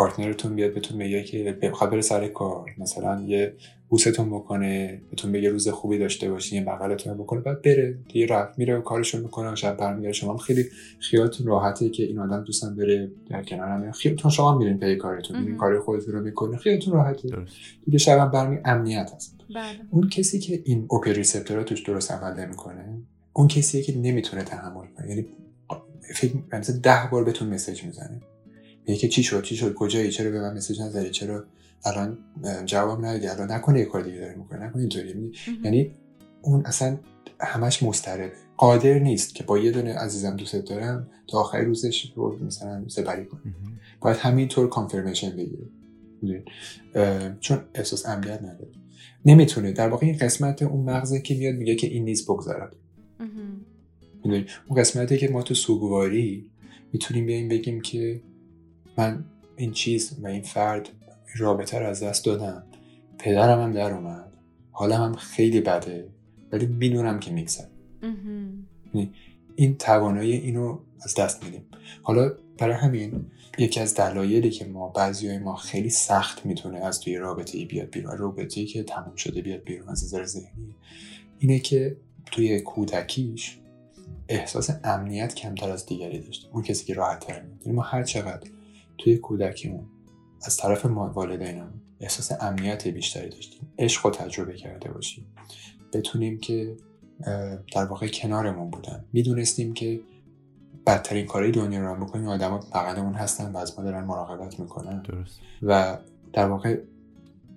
[0.00, 2.70] پارتنرتون بیاد بهتون بگه که بخواد بره سر کار.
[2.78, 3.54] مثلا یه
[3.88, 7.98] بوستون بکنه بهتون بگه روز خوبی داشته باشین یه بغلتون بکنه بعد بره.
[8.12, 10.12] دیگه رفت میره و کارشو می‌کنه و شب برمیگرده.
[10.12, 10.64] شما خیلی
[10.98, 13.92] خیالتون راحته که این آدم دوستم بره در کنار هم.
[13.92, 17.28] خیالتون شما میرین پی کارتون میرین کار خودتون رو می‌کنه خیالتون راحته.
[17.84, 19.36] دیگه شب برمی امنیت هست.
[19.54, 19.80] بله.
[19.90, 22.98] اون کسی که این اوپی ریسپتورها توش درست عمل نمی‌کنه
[23.32, 25.08] اون کسیه که نمی‌تونه تحمل کنه.
[25.08, 25.26] یعنی
[26.14, 28.20] فکر مثلا ده بار بهتون مسیج می‌زنه.
[28.96, 31.44] که چی شد؟ چی شد؟ کجایی؟ چرا به من مسیج نزدی چرا
[31.84, 32.18] الان
[32.64, 35.32] جواب ندادی؟ الان نکنه یه کار دیگه داره می‌کنه نکنه اینطوری.
[35.64, 35.94] یعنی
[36.42, 36.98] اون اصلا
[37.40, 38.32] همش مضطربه.
[38.56, 43.24] قادر نیست که با یه دونه عزیزم دوست دارم تا آخر روزش رو مثلا سپری
[43.24, 43.40] کنه
[44.00, 46.44] باید همینطور کانفرمیشن بگیره.
[47.40, 48.70] چون احساس امنیت نداره.
[49.24, 49.72] نمی‌تونه.
[49.72, 52.76] در واقع این قسمت اون مغزه که میاد میگه که این نیست بگذارد
[54.24, 56.50] می‌دونی؟ اون قسمتی که ما تو سوگواری
[56.92, 58.22] می‌تونیم بیایم بگیم که
[58.98, 59.24] من
[59.56, 60.88] این چیز و این فرد
[61.36, 62.62] رابطه رو از دست دادم.
[63.18, 64.32] پدرم هم در اومد.
[64.72, 66.08] حالم هم خیلی بده
[66.52, 67.64] ولی می‌دونم که میگذر
[69.56, 71.66] این توانایی اینو از دست میدیم.
[72.02, 73.26] حالا برای همین
[73.58, 77.90] یکی از دلایلی که ما بعضی ما خیلی سخت می‌تونه از توی رابطه ای بیاد
[77.90, 80.74] بیرون رابطه ای که تموم شده بیاد بیرون از نظر ذهنی
[81.38, 83.58] اینه که توی کودکیش
[84.28, 86.50] احساس امنیت کمتر از دیگری داشت.
[86.52, 88.50] اون کسی که راحت تر یعنی ما هر چقدر
[89.00, 89.84] توی کودکیمون.
[90.42, 93.72] از طرف والدینمون احساس امنیت بیشتری داشتیم.
[93.78, 95.26] عشق رو تجربه کرده باشیم.
[95.92, 96.76] بتونیم که
[97.72, 99.04] در واقع کنارمون بودن.
[99.12, 100.00] می‌دونستیم که
[100.86, 105.02] بدترین کاری دنیا رو بکنیم آدم بغلمون هستن و از ما دارن مراقبت می‌کنن.
[105.02, 105.40] درست.
[105.62, 105.98] و
[106.32, 106.80] در واقع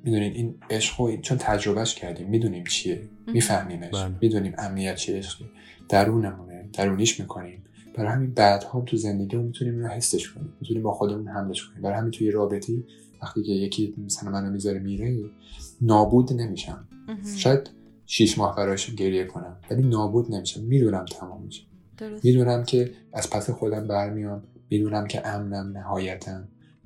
[0.03, 3.09] می‌دونیم این عشق رو چون تجربهش کردیم می‌دونیم چیه.
[3.27, 3.93] میفهمیمش.
[3.93, 4.15] بله.
[4.21, 5.17] می‌دونیم امنیت چیه.
[5.17, 5.45] عشقی
[5.89, 6.69] درونمونه.
[6.73, 7.63] درونیش می‌کنیم.
[7.93, 10.53] برای همین بعدها تو زندگی رو می‌تونیم رو حسش کنیم.
[10.61, 11.81] می‌تونیم با خودمون حملش کنیم.
[11.81, 12.85] برای همین توی رابطی
[13.21, 15.29] وقتی که یکی مثلا منو می‌ذاره میره
[15.81, 16.87] نابود نمیشم.
[17.37, 17.69] شاید
[18.05, 20.63] شیش ماه براش گریه کنم ولی نابود نمیشم.
[20.63, 21.63] می‌دونم تمام میشه.
[22.23, 24.43] می‌دونم که از پس خودم برمیام.
[24.69, 26.41] می‌دونم که امنم نهایتا.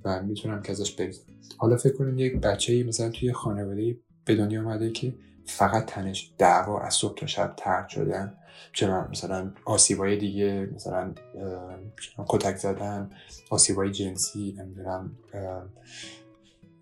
[0.05, 4.35] و می‌تونم که ازش بگذارم حالا فکر کنیم یک بچه ای مثلا توی خانواده به
[4.35, 5.13] دنیا اومده که
[5.45, 8.33] فقط تنش دعوا از صبح تا شب ترد شدن.
[8.73, 11.13] چرا مثلا آسیبای دیگه مثلا
[12.27, 13.09] کتک زدن
[13.49, 15.11] آسیبای جنسی نمی‌دونم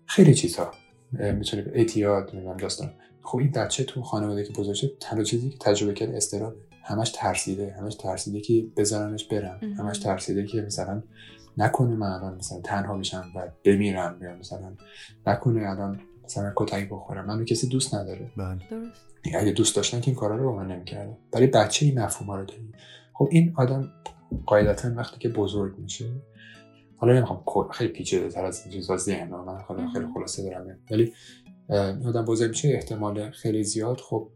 [0.06, 0.70] خیلی چیزها
[1.12, 2.92] می‌تونه اعتیاد نمی‌دونم داستان.
[3.22, 6.56] خب این بچه تو خانواده که بزرگ شد تنها چیزی که تجربه کرد استرابه.
[6.82, 9.60] همش ترسیده همش ترسیده که بذارنش برم.
[9.78, 11.02] همش ترسیده که مثلا
[11.58, 14.76] نکنه من الان مثلا تنها میشم و بمیرم یا مثلا
[15.26, 18.30] نکنه الان مثلا کتک بخورم منو کسی دوست نداره.
[18.36, 18.58] بله.
[18.70, 19.06] درست.
[19.34, 22.44] اگه دوست داشتن که این کارا رو با من نمی‌کردم برای بچه این مفهوم رو
[22.44, 22.72] داریم.
[23.14, 23.92] خب این آدم
[24.46, 26.04] قاعدتا وقتی که بزرگ میشه
[26.96, 29.58] حالا نمی‌خوام خیلی پیچیده تر از این چیزا ذهن من.
[29.68, 30.78] خیلی خیلی خلاصه دارم.
[30.90, 31.12] ولی
[32.06, 34.00] آدم بزرگ میشه احتمال خیلی زیاد.
[34.00, 34.28] خب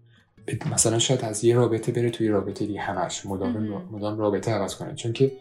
[0.72, 3.26] مثلا شاید از یه رابطه بره توی رابطه دیگه همش.
[3.26, 3.58] مدام
[3.90, 4.94] مدام رابطه عوض کنه.
[4.94, 5.32] چون که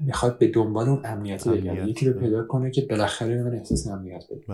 [0.00, 4.24] می‌خواد به دنبال اون امنیت بگرده یکی رو پیدا کنه که بالاخره من احساس امنیت
[4.30, 4.44] بده.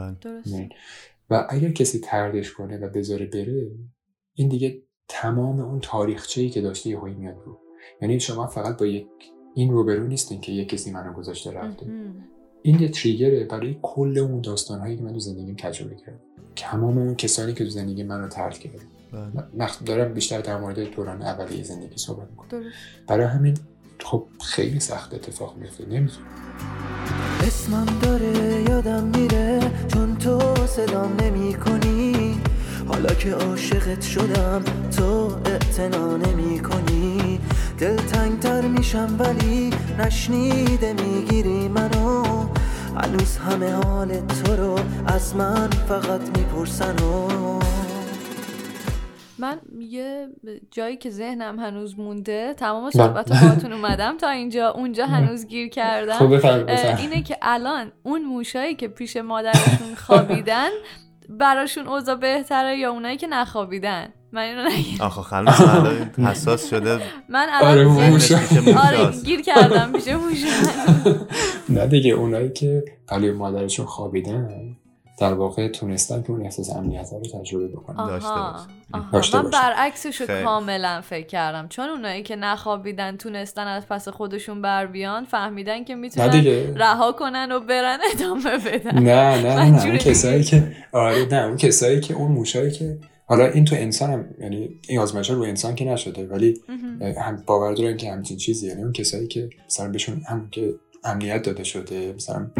[1.30, 3.70] و اگر کسی تردش کنه و بذاره بره
[4.34, 7.58] این دیگه تمام اون تاریخچه ای که داشته یهویی میاد رو.
[8.02, 9.06] یعنی شما فقط با یک
[9.54, 11.86] این روبرو نیستین که یک کسی منو گذاشته رفته.
[12.62, 16.20] این یه تریگره برای کل اون داستان هایی که من تو زندگیم تجربه کردم.
[16.56, 19.48] تمام اون کسانی که تو زندگی منو ترک کردن.
[19.84, 22.62] دارم بیشتر در مورد دوران اولیه زندگی صحبت می‌کنم.
[23.06, 23.54] برای همین
[24.00, 26.26] خب خیلی سخت اتفاق میفته نمی‌تونم
[27.46, 29.12] اسمم داره یادم
[30.78, 32.40] صدام نمی کنی
[32.88, 34.62] حالا که عاشقت شدم
[34.96, 37.40] تو اعتنا نمی کنی
[37.78, 42.24] دلتنگتر میشم ولی نشنیده می‌گیری منو.
[42.96, 47.28] هنوز همه حال تو رو از من فقط می‌پرسن و
[49.38, 50.28] من یه
[50.70, 56.14] جایی که ذهنم هنوز مونده تمام صحبت هاتون اومدم تا اینجا اونجا هنوز گیر کردم.
[56.14, 56.46] خب
[56.98, 60.68] اینه که الان اون موشایی که پیش مادرشون خوابیدن
[61.28, 65.60] براشون اوضاع بهتره یا اونایی که نخوابیدن؟ من اینو نگیرم آخه خلاص
[66.30, 67.00] حساس شده.
[67.28, 67.86] من الان
[68.76, 70.48] آره گیر کردم پیش موشا.
[71.74, 74.76] نه دیگه اونایی که پلی مادرشون خوابیدن.
[75.20, 78.06] در واقع تونستن که اون احساس امنیت رو تجربه بکنن.
[78.06, 78.28] داشته
[79.12, 81.68] باشن من برعکسش رو کاملا فکر کردم.
[81.68, 86.44] چون اونایی که نخوابیدن تونستن از پس خودشون بر بیان فهمیدن که می‌تونن
[86.76, 88.98] رها کنن و برن ادامه بدن.
[88.98, 93.46] نه نه نه اون کسایی که آره نه اون کسایی که اون موشایی که حالا
[93.46, 96.60] این تو انسان هم یعنی این آزمایش رو انسان که نشده ولی
[97.00, 98.66] هم باور دارن که همچین چیزی.
[98.66, 102.50] یعنی اون کسایی که مثلا بهشون هم که امنیت داده شده مثلا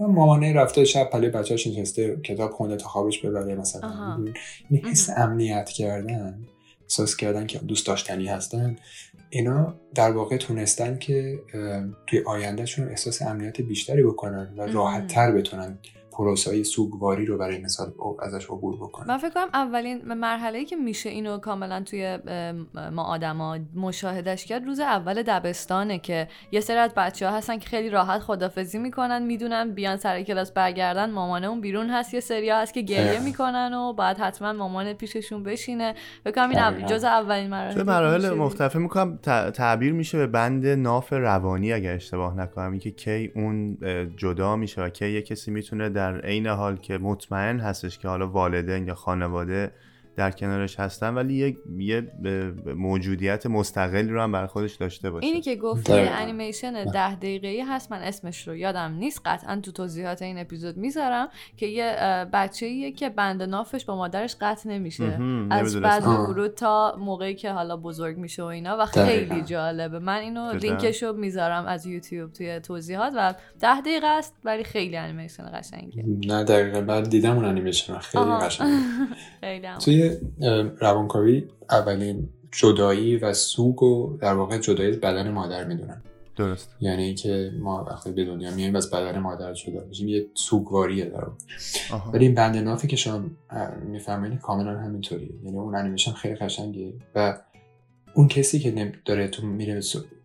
[0.00, 4.24] مامانه رفته شب پلی بچه‌اش نشسته کتاب خونده تا خوابش ببره مثلا.
[4.70, 6.46] این حس امنیت کردن
[6.82, 8.76] احساس کردن که دوست داشتنی هستن.
[9.30, 11.38] اینا در واقع تونستن که
[12.06, 15.78] توی آیندهشون احساس امنیت بیشتری بکنن و راحت تر بتونن
[16.18, 21.10] پروسای سوگواری رو برای مثال ازش عبور بکنن من فکر کنم اولین مرحله که میشه
[21.10, 22.18] اینو کاملا توی
[22.92, 27.68] ما آدما مشاهدش کرد روز اول دبستانه که یه سری از بچه ها هستن که
[27.68, 32.14] خیلی راحت خدافزی می‌کنن می‌دونن بیان سر کلاس برگردن مامانه اون بیرون هست.
[32.14, 35.94] یه سری هست که گریه می‌کنن و بعد حتما مامان پیششون بشینه.
[36.24, 38.78] فکر کنم این جز اولین مراحل مراحل مختلفه.
[38.78, 39.16] می‌کنم
[39.54, 42.70] تعبیر میشه به بند ناف روانی اگر اشتباه نکنم.
[42.70, 43.78] اینکه کی اون
[44.16, 48.28] جدا میشه و کی یه کسی می‌تونه در عین حال که مطمئن هستش که حالا
[48.28, 49.72] والدین یا خانواده
[50.18, 52.12] در کنارش هستن ولی یک یه
[52.76, 55.92] موجودیت مستقلی رو هم بر خودش داشته باشه اینی که گفتی.
[55.92, 61.28] انیمیشن ده دقیقه‌ای هست من اسمش رو یادم نیست قطعا تو توضیحات این اپیزود می‌ذارم
[61.56, 61.96] که یه
[62.32, 65.76] بچه ایه که بند نافش با مادرش قطع نمیشه مهم، از.
[65.76, 66.06] بعد.
[66.06, 68.86] ورود تا موقعی که حالا بزرگ میشه و اینا و.
[68.86, 74.34] خیلی جالبه من اینو؟ لینکش رو می‌ذارم از یوتیوب توی توضیحات و ده دقیقه است
[74.44, 77.98] ولی خیلی انیمیشن قشنگه نه دقیقا من دیدم اون انیمیشن.
[77.98, 78.24] خیلی.
[78.24, 78.70] قشنگه
[79.40, 79.68] خیلی.
[79.84, 80.07] توی
[80.80, 86.02] روانکاوی اولین جدایی و سوگ و در واقع جدایی از بدن مادر می‌دونن.
[86.36, 86.76] درست.
[86.80, 90.08] یعنی که ما وقتی به دنیا میایم از بدن مادر جدا میشیم.
[90.08, 91.26] یه سوگواریه در.
[92.12, 93.24] ولی این بند نافی که شما
[93.86, 95.30] می‌فهمین کاملا همینطوریه.
[95.44, 97.38] یعنی اون انیمیشن خیلی قشنگه و
[98.14, 99.80] اون کسی که داره تو میره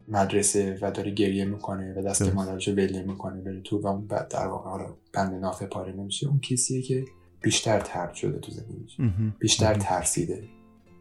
[0.07, 2.21] مدرسه و داره گریه می‌کنه و دست.
[2.35, 6.27] مادرشو ول می‌کنه بره تو و اون بعد در واقع حالا بند نافه پاره نمیشه.
[6.27, 7.05] اون کسیه که
[7.43, 8.97] بیشتر ترد شده تو زندگیش.
[9.39, 9.73] بیشتر.
[9.73, 10.43] ترسیده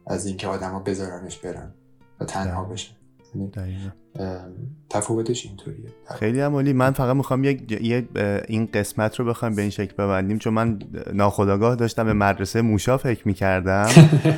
[0.07, 1.73] از اینکه آدما بذارنش برن
[2.19, 2.63] و تنها.
[2.63, 2.91] بشه
[3.55, 3.91] یعنی،
[4.89, 8.07] تفاوتش اینطوریه خیلی هم عالی من فقط می‌خوام یک یه
[8.47, 10.79] این قسمت رو بخوایم به این شکل ببندیم چون من
[11.13, 13.89] ناخداگاه داشتم به مدرسه موشا فکر می‌کردم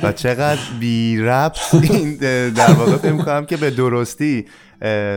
[0.02, 2.16] و چقدر بی ربط این
[2.50, 4.46] در واقع فکر می‌کنم که به درستی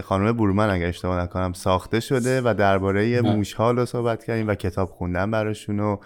[0.04, 3.22] خانم بورمن اگر اشتباه نکنم ساخته شده و درباره.
[3.22, 5.98] موش رو صحبت کردیم و کتاب خوندن براشون و.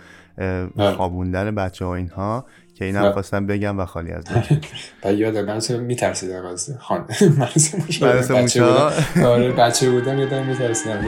[0.98, 3.12] خوابوندن بچه ها اینها که این هم.
[3.12, 4.58] خواستم بگم و خالی از لطف.
[5.04, 7.00] و یادم من اصلا میترسیدم از خان
[7.40, 8.92] مدرسه موشا.
[9.34, 11.06] آره بچه بودم یادم میترسیدم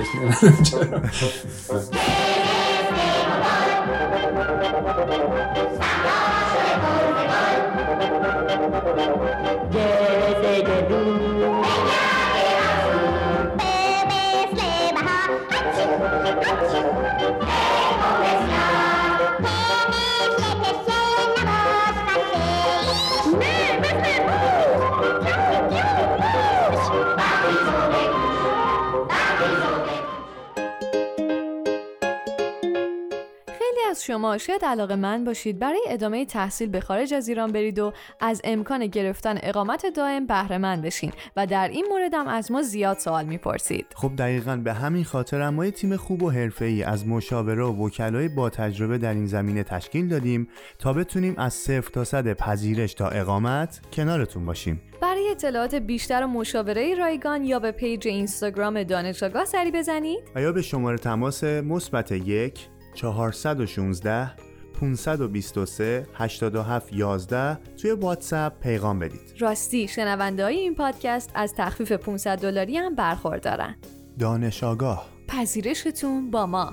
[33.95, 37.93] از شما شاید علاقه من باشید برای ادامه تحصیل به خارج از ایران برید و
[38.19, 42.61] از امکان گرفتن اقامت دائم بهره مند بشین و در این مورد هم از ما
[42.61, 43.85] زیاد سوال می‌پرسید.
[43.95, 48.27] خب دقیقا به همین خاطر ما یه تیم خوب و حرفه‌ای از مشاوره و وکلای
[48.27, 50.47] با تجربه در این زمینه تشکیل دادیم
[50.79, 54.81] تا بتونیم از صفر تا صد پذیرش تا اقامت کنارتون باشیم.
[55.01, 60.23] برای اطلاعات بیشتر و مشاوره رایگان یا به پیج اینستاگرام دانش آگاه سری بزنید.
[60.35, 64.31] و یا به شماره تماس مثبت یک 416
[64.79, 69.33] 523 87 11 توی واتساپ پیغام بدید.
[69.39, 73.75] راستی شنونده های این پادکست از تخفیف 500 دلاری هم برخوردارن.
[74.19, 75.09] دانش آگاه.
[75.27, 76.71] پذیرشتون با ما.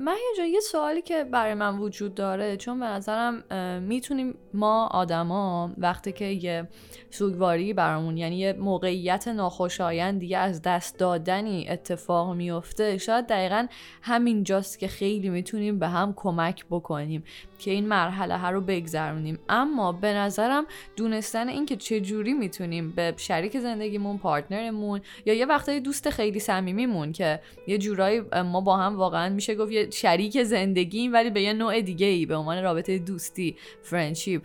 [0.00, 3.44] مهیا یه سوالی که برای من وجود داره چون به نظرم
[3.82, 6.68] می‌تونیم ما آدما وقتی که یه
[7.10, 13.66] سوگواری برامون یعنی یه موقعیت ناخوشایندی از دست دادنی اتفاق میفته شاید دقیقا
[14.02, 17.24] همین جاست که خیلی می‌تونیم به هم کمک بکنیم
[17.58, 19.38] که این مرحله ها رو بگذرونیم.
[19.48, 25.80] اما به نظرم دونستن اینکه چه جوری می‌تونیم به شریک زندگیمون پارتنرمون یا یه وقتای
[25.80, 31.12] دوست خیلی صمیمیمون که یه جورایی ما با هم واقعا میشه گفت یه شریک زندگیم
[31.12, 34.42] ولی به یه نوع دیگه ای به عنوان رابطه دوستی friendship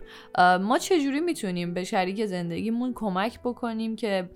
[0.61, 4.29] ما چه جوری می‌تونیم به شریک زندگیمون کمک بکنیم که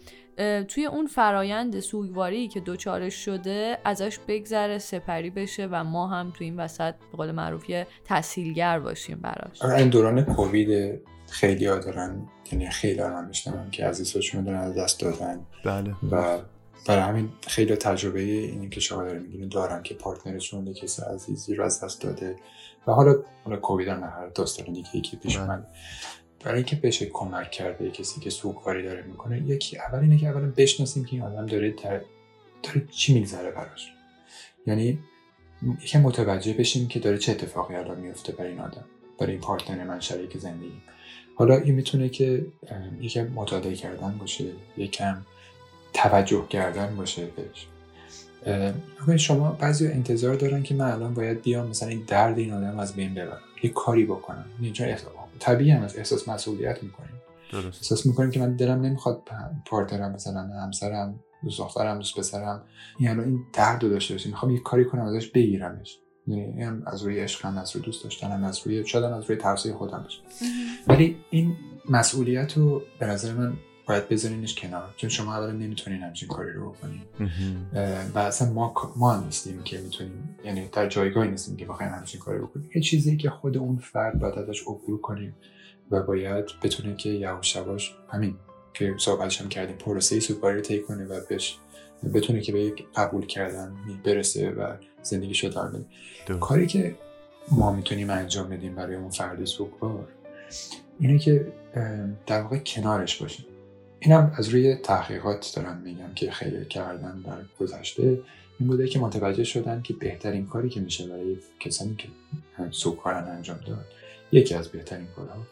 [0.67, 6.47] توی اون فرایند سوگواری که دوچارش شده ازش بگذره سپری بشه و ما هم توی
[6.47, 11.79] این وسط به قول معروف یه تسهیلگر باشیم براش؟ آره، این دوران کووید خیلی ها
[11.79, 15.45] دارن یعنی خیلی ها میشنوم که عزیزاشون دارن از دست دادن.
[15.65, 15.95] بله.
[16.11, 16.39] و
[16.85, 21.01] برای همین خیلی تجربه اینی که شما داره میگین دارن که partner شون یه کسی
[21.01, 22.35] عزیزی رو از دست داده.
[22.87, 25.45] و حالا حالا کووید هم هر داستان دیگه ای که پیش بله.
[25.45, 25.67] اومد
[26.39, 30.53] برای اینکه بشه کمک کرده کسی که سوگواری داره می‌کنه یکی اول اینه که اولا
[30.57, 32.01] بشناسیم که این آدم داره در
[32.63, 33.93] داره چی میگذره براش.
[34.67, 34.99] یعنی
[35.83, 38.85] یکم متوجه بشیم که داره چه اتفاقی الان میفته برای این آدم
[39.19, 40.81] برای این پارتنر من شریک زندگی.
[41.35, 42.45] حالا این می‌تونه که
[43.01, 44.45] یکم مطالعه کردن باشه
[44.77, 45.25] یکم
[45.93, 47.67] توجه کردن باشه بهش.
[49.17, 52.93] شما بعضی انتظار دارن که من الان باید بیام مثلا این درد این آدم از
[52.93, 53.39] بین ببرم.
[53.63, 54.45] یه کاری بکنم.
[54.62, 57.10] یعنی احساس طبیعی هم از احساس مسئولیت می‌کنیم.
[57.52, 57.65] درست.
[57.65, 59.21] احساس می‌کنیم که من دلم نمی‌خواد
[59.65, 62.63] پارتنرم مثلا همسرم دوست دخترم دوست پسرم
[62.97, 65.99] این الان این درد رو داشته باشه می‌خوام یه کاری کنم ازش بگیرمش.
[66.28, 69.38] یعنی این هم از روی عشقم از روی دوست داشتنم از روی شاید از روی
[69.38, 70.19] ترسه خودم باشه.
[70.88, 71.56] ولی این
[71.89, 73.54] مسئولیت رو به نظر من
[73.89, 77.02] باید بذارینش کنار چون شما اولا نمی‌تونین همچین کاری رو بکنین.
[78.15, 82.40] و اصلا ما ما نیستیم که می‌تونیم یعنی در جایگاهی نیستیم که بخوایم همچین کاری
[82.40, 82.69] بکنیم.
[82.75, 85.35] یه چیزی که خود اون فرد باید ازش عبور کنیم
[85.92, 88.35] و باید بتونه که یواش یواش همین
[88.73, 91.58] که صحبتش هم کردیم پروسه سوگواری رو طی کنه و بهش
[92.13, 96.96] بتونه که به یک قبول کردن برسه و زندگی ادامه بده کاری که
[97.52, 100.08] ما می‌تونیم انجام بدیم برای اون فرد سوگوار
[101.00, 101.54] اینه که
[102.25, 103.46] در واقع کنارش باشیم.
[104.00, 108.21] اینم از روی تحقیقات دارم میگم که خیلی کردن در گذشته
[108.60, 112.08] این بوده که متوجه شدن که بهترین کاری که میشه برای کسانی که
[112.71, 113.85] سوگوارن انجام داد
[114.31, 115.47] یکی از بهترین کارها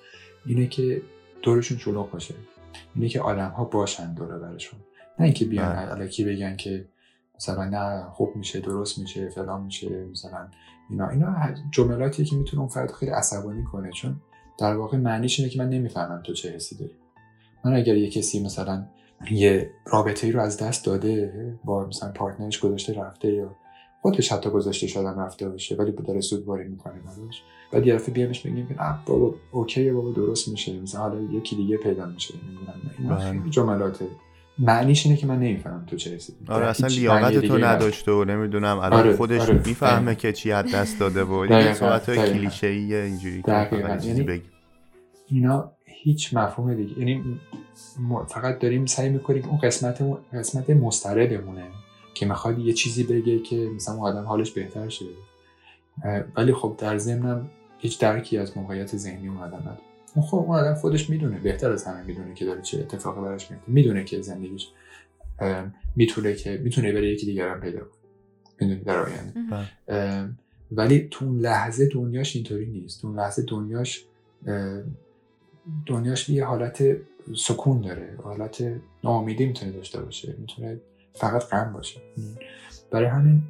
[0.45, 1.01] اینه که
[1.41, 2.35] دورشون شلوغ باشه.
[2.95, 4.79] اینه که آدم ها باشن دور برشون.
[5.19, 5.79] نه اینکه بیان بله.
[5.79, 6.85] علکی بگن که
[7.35, 10.47] مثلا نه خوب میشه درست میشه فلان میشه مثلا
[10.89, 11.09] اینا.
[11.09, 11.35] اینا
[11.71, 13.91] جملاتی که می‌تونه اون فرد خیلی عصبانی کنه.
[13.91, 14.21] چون
[14.59, 16.95] در واقع معنیش اینه که من نمی‌فهمم تو چه حسی داری.
[17.65, 18.85] من اگر یه کسی مثلا
[19.31, 21.33] یه رابطه ای رو از دست داده
[21.63, 23.55] با مثلا پارتنرش گذاشته رفته یا
[24.01, 28.39] خودش حتی گذاشته شدن رفته باشه ولی داره سوگواری می‌کنه براش بعد یه دفعه بیامش
[28.39, 32.33] بگیم که بابا اوکی بابا درست میشه مثلا حالا یکی دیگه پیدا میشه.
[32.47, 33.49] نمی‌دونم بله.
[33.49, 34.05] جملاته
[34.59, 36.33] معنیش اینه که من نمی‌فهمم تو چه حسی.
[36.47, 40.75] آره اصلا لیاقت تو نداشته و نمی‌دونم الان آره، خودش آره، می‌فهمه که چی از
[40.75, 44.41] دست داده و این صحبت های کلیشه اینجوری یعنی
[45.27, 45.76] اینا
[46.07, 46.99] هیچ مفهوم دیگه.
[46.99, 47.39] یعنی
[48.27, 50.01] فقط داریم سعی می‌کنیم اون قسمت
[50.33, 51.63] قسمت مستره بمونه
[52.13, 55.05] که می‌خواد یه چیزی بگه که مثلا اون آدم حالش بهتر شه.
[56.35, 59.77] ولی خب در ضمنم هیچ درکی از موقعیت ذهنی اون آدم نداره.
[60.21, 63.71] خب اون آدم خودش می‌دونه بهتر از همه می‌دونه که داره چه اتفاقی براش میفته
[63.71, 64.69] می‌دونه که زندگیش
[65.95, 67.89] می‌تونه که می‌تونه بره یکی دیگر هم پیدا کنه.
[68.61, 69.33] می‌دونه در آینده.
[69.87, 70.29] بله.
[70.71, 73.01] ولی تو اون لحظه دنیاش اینطوری نیست.
[73.01, 74.05] تو اون لحظه دنیاش
[75.85, 76.83] دنیاش یه حالت
[77.35, 78.63] سکون داره حالت
[79.03, 80.79] ناامیدی می‌تونه داشته باشه می‌تونه
[81.13, 82.01] فقط غم باشه.
[82.91, 83.41] برای همین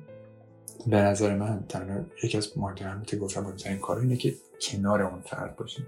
[0.87, 5.21] به نظر من تنها یکی از مهمترین که گفتم مهمترین کار اینه که کنار اون
[5.21, 5.85] فرد باشیم.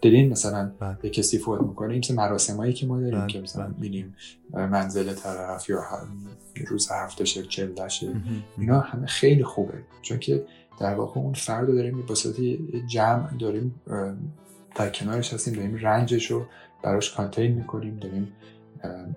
[0.00, 1.10] دیدین مثلا به بله.
[1.10, 4.16] کسی فوت می‌کنه این مراسمایی که ما داریم بله، که مثلا میریم
[4.50, 4.66] بله.
[4.66, 5.82] منزل طرف یا
[6.66, 8.12] روز هفته شه چلدشه
[8.58, 9.74] اینا همه خیلی خوبه.
[10.02, 10.44] چون که
[10.80, 12.14] در واقع اون فرد رو داریم به
[12.86, 13.74] جمع داریم
[14.74, 16.46] در کنارش هستیم داریم رنجش رو
[16.82, 18.32] براش کانتین می‌کنیم داریم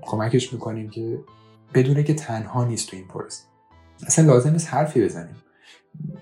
[0.02, 1.20] کمکش می‌کنیم که
[1.74, 3.43] بدونه که تنها نیست تو این پروسه.
[4.08, 5.36] اصلا لازم نیست حرفی بزنیم.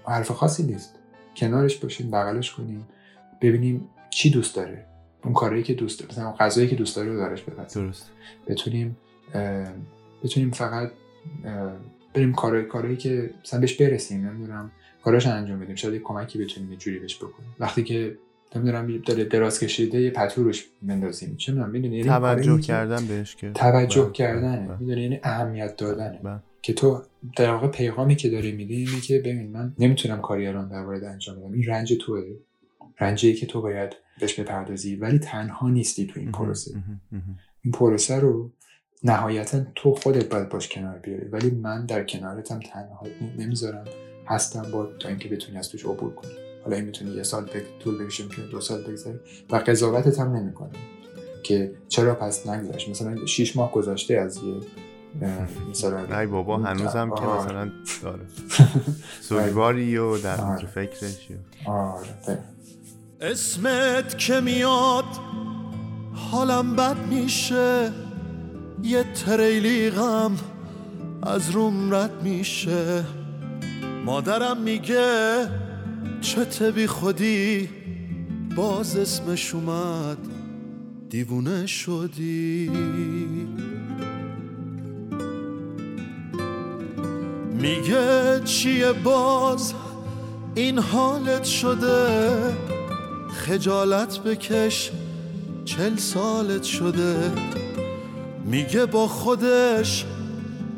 [0.06, 0.96] حرف خاصی نیست.
[1.36, 2.88] کنارش باشیم بغلش کنیم
[3.42, 4.86] ببینیم چی دوست داره.
[5.24, 8.12] اون کاری که دوست داره مثلا غذایی که دوست داره رو دارش درست.
[8.48, 8.98] بتونیم
[10.24, 10.92] بتونیم فقط
[12.14, 14.72] بریم کارهای کارهایی که مثلا بهش برسیم نمی‌دونم
[15.04, 15.76] کاراش انجام بدیم.
[15.76, 17.56] شاید کمکی بتونیم یه جوری بهش بکنیم.
[17.60, 18.18] وقتی که
[18.56, 23.52] نمی‌دونم داره دراز کشیده یه پتو روش بندازیم چه می‌دونی؟ یعنی توجه کردن بهش که.
[23.52, 24.12] توجه بله.
[24.12, 24.78] کردن بله.
[24.80, 26.20] می‌دونی؟ یعنی اهمیت دادنه.
[26.24, 26.40] بله.
[26.62, 27.04] که تو
[27.38, 31.04] در واقع پیغامی که داری میدی اینه که ببین من نمی‌تونم کاری الان در مورد
[31.04, 31.54] انجام بدم.
[31.54, 32.24] این رنج توه.
[33.00, 36.72] رنجی که تو باید بهش بپردازی ولی تنها نیستی تو این پروسه.
[37.64, 38.52] این پروسه رو
[39.04, 41.26] نهایتا تو خودت باید باش کنار بیاری.
[41.26, 43.86] ولی من در کنارتم تنها نمی‌ذارم
[44.28, 46.32] هستم با تا اینکه بتونی از توش عبور کنی.
[46.64, 47.64] حالا این می‌تونی یه سال بگ...
[47.80, 50.70] طول بکشه که دو سال بگذره و قضاوتت هم نمی‌کنه
[51.44, 54.54] که چرا پس نگذشت؟ مثلا شیش ماه گذاشته از یه
[55.70, 57.72] مثلا ای بابا هنوزم که مثلا
[58.04, 58.22] داره.
[59.22, 60.66] سوگواری و در آره.
[60.66, 61.28] فکرش.
[61.66, 62.40] آره
[63.22, 65.06] اسمت که میاد
[66.14, 67.92] حالم بد میشه.
[68.84, 70.38] یه تریلی غم
[71.24, 73.04] از روم رد میشه.
[74.06, 75.48] مادرم میگه
[76.22, 77.70] چه بی خودی
[78.56, 80.18] باز اسمش اومد
[81.10, 82.72] دیوونه شدی.
[87.54, 89.74] میگه چیه باز؟
[90.56, 92.40] این حالت شده.
[93.34, 94.92] خجالت بکش
[95.66, 97.32] چل سالت شده.
[98.46, 100.06] میگه با خودش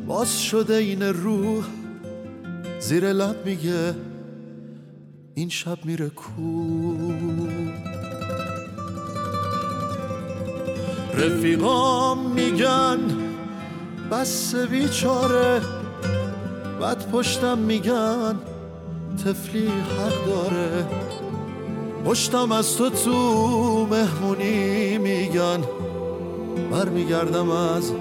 [0.06, 1.64] باز شده این روح.
[2.80, 3.94] زیر لب میگه
[5.34, 6.42] این شب میره کو؟
[11.14, 12.98] رفیقام میگن
[14.10, 15.60] بس بیچاره.
[16.80, 18.34] بعد پشتم میگن
[19.24, 20.86] تفلی حق داره.
[22.04, 25.60] پشتم از تو تو مهمونی میگن
[26.70, 27.92] برمیگردم از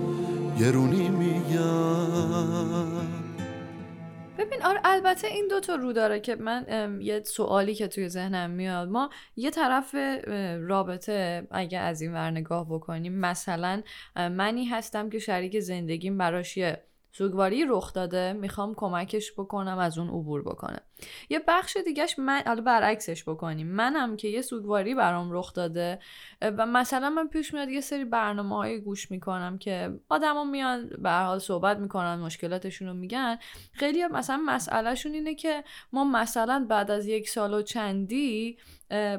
[0.60, 2.95] گرونی میگن.
[4.64, 6.66] آره البته این دوتا رو داره که من
[7.00, 8.88] یه سوالی که توی ذهنم میاد.
[8.88, 9.94] ما یه طرف
[10.60, 13.82] رابطه اگه از این ور نگاه بکنیم مثلا
[14.16, 16.82] منی هستم که شریک زندگیم براش یه
[17.12, 18.32] سوگواری رخ داده.
[18.32, 20.78] می‌خوام کمکش بکنم از اون عبور بکنه
[21.30, 23.66] یه بخش دیگهش من حالا برعکسش بکنیم.
[23.66, 25.98] منم که یه سوگواری برام رخ داده
[26.42, 31.10] و مثلا من پیش میاد یه سری برنامه های گوش می‌کنم که آدما میان به
[31.10, 33.38] حال صحبت می‌کنن مشکلاتشون رو میگن.
[33.72, 38.58] خیلی مثلا مسئلهشون اینه که ما مثلا بعد از یک سال و چندی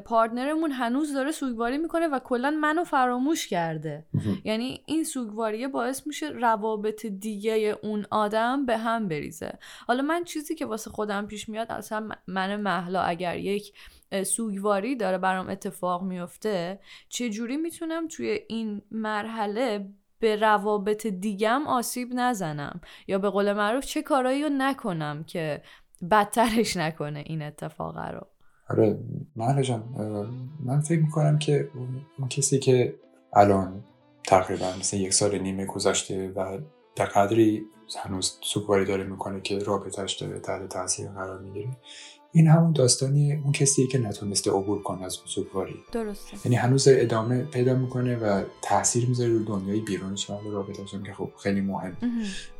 [0.05, 4.05] پارتنرمون هنوز داره سوگواری می‌کنه و کلا منو فراموش کرده.
[4.43, 9.59] یعنی این سوگواریه باعث میشه روابط دیگه اون آدم به هم بریزه.
[9.87, 13.73] حالا من چیزی که واسه خودم پیش میاد اصلا من محلا اگر یک
[14.23, 19.89] سوگواری داره برام اتفاق میفته چجوری می‌تونم توی این مرحله
[20.19, 25.61] به روابط دیگم آسیب نزنم؟ یا به قول معروف چه کارایی رو نکنم که
[26.11, 28.27] بدترش نکنه این اتفاق رو؟
[28.69, 28.99] آره
[29.35, 29.83] من جان
[30.65, 31.69] من فکر می‌کنم که
[32.19, 32.95] اون کسی که
[33.33, 33.83] الان
[34.23, 36.57] تقریبا مثل یک سال نیمه گذشته و
[36.95, 37.65] در قدری
[37.95, 41.69] هنوز سوگواری داره می‌کنه که رابطهش داره تحت تاثیر قرار می‌گیره.
[42.31, 46.37] این همون داستانی اون کسیه که نتونسته عبور کنه از اون سوگواری درسته.
[46.45, 51.29] یعنی هنوز ادامه پیدا می‌کنه و تاثیر می‌ذاره رو دنیای بیرونش و رابطهشون که خب
[51.43, 51.97] خیلی مهم.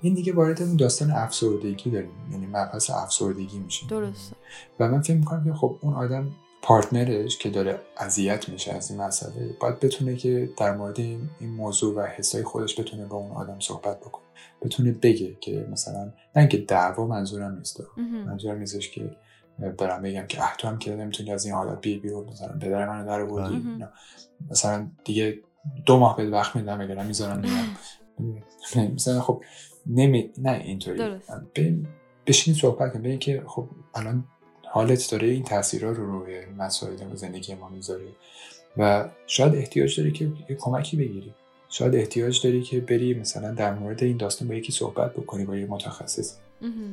[0.01, 2.11] این دیگه وارد اون داستان افسردگی داریم.
[2.31, 3.87] یعنی مبحث افسردگی میشه.
[3.87, 4.35] درسته.
[4.79, 6.31] و من فکر می‌کنم که خب اون آدم
[6.61, 11.95] پارتنرش که داره اذیت میشه از این مسئله باید بتونه که در مورد این موضوع
[11.95, 14.23] و حسای خودش بتونه با اون آدم صحبت بکنه.
[14.61, 17.83] بتونه بگه که مثلا نه اینکه دعوا منظورم نیست
[18.25, 19.11] منظورم نیستش که
[19.77, 22.89] برم بگم که اه تو هم که نمی‌تونی از این حالت بی بیرون مثلا پدر
[22.89, 23.55] منو در آوردی.
[24.51, 25.39] مثلا دیگه
[25.85, 27.43] دو ماه به وقت میدم اگر می‌ذارم
[28.95, 29.43] مثلا خب
[29.85, 31.19] نمی نه اینطوری.
[32.27, 32.99] بشین صحبت کن.
[32.99, 34.25] ببین که خب الان
[34.71, 38.05] حالت داره این تاثیرها رو روی مسائل زندگی ما می‌ذاره
[38.77, 41.33] و شاید احتیاج داری که کمکی بگیری.
[41.69, 45.57] شاید احتیاج داری که بری مثلا در مورد این داستان با یکی صحبت بکنی با
[45.57, 46.37] یه متخصص.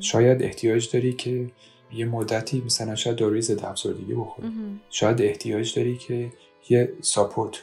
[0.01, 1.51] شاید احتیاج داری که
[1.93, 4.49] یه مدتی مثلا شاید داروی ضد افسردگی بخوری.
[4.91, 6.33] شاید احتیاج داری که
[6.69, 7.63] یه ساپورت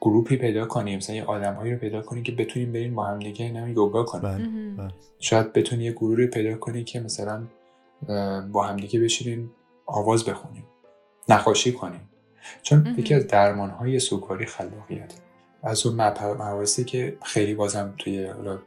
[0.00, 3.68] گروپی پیدا کنی مثلا یه آدمهایی رو پیدا کنی که بتونیم بریم با هم دیگه
[3.68, 4.22] یوگا کنیم.
[4.22, 4.94] بله، بله.
[5.18, 7.42] شاید بتونی یه گروهی پیدا کنی که مثلا
[8.52, 9.50] با همدیگه بشینیم
[9.86, 10.64] آواز بخونیم
[11.28, 12.10] نقاشی کنیم.
[12.62, 15.14] چون یکی از درمان های سوگواری خلاقیت.
[15.62, 18.58] از اون مباحثی که خیلی بازم توی حالا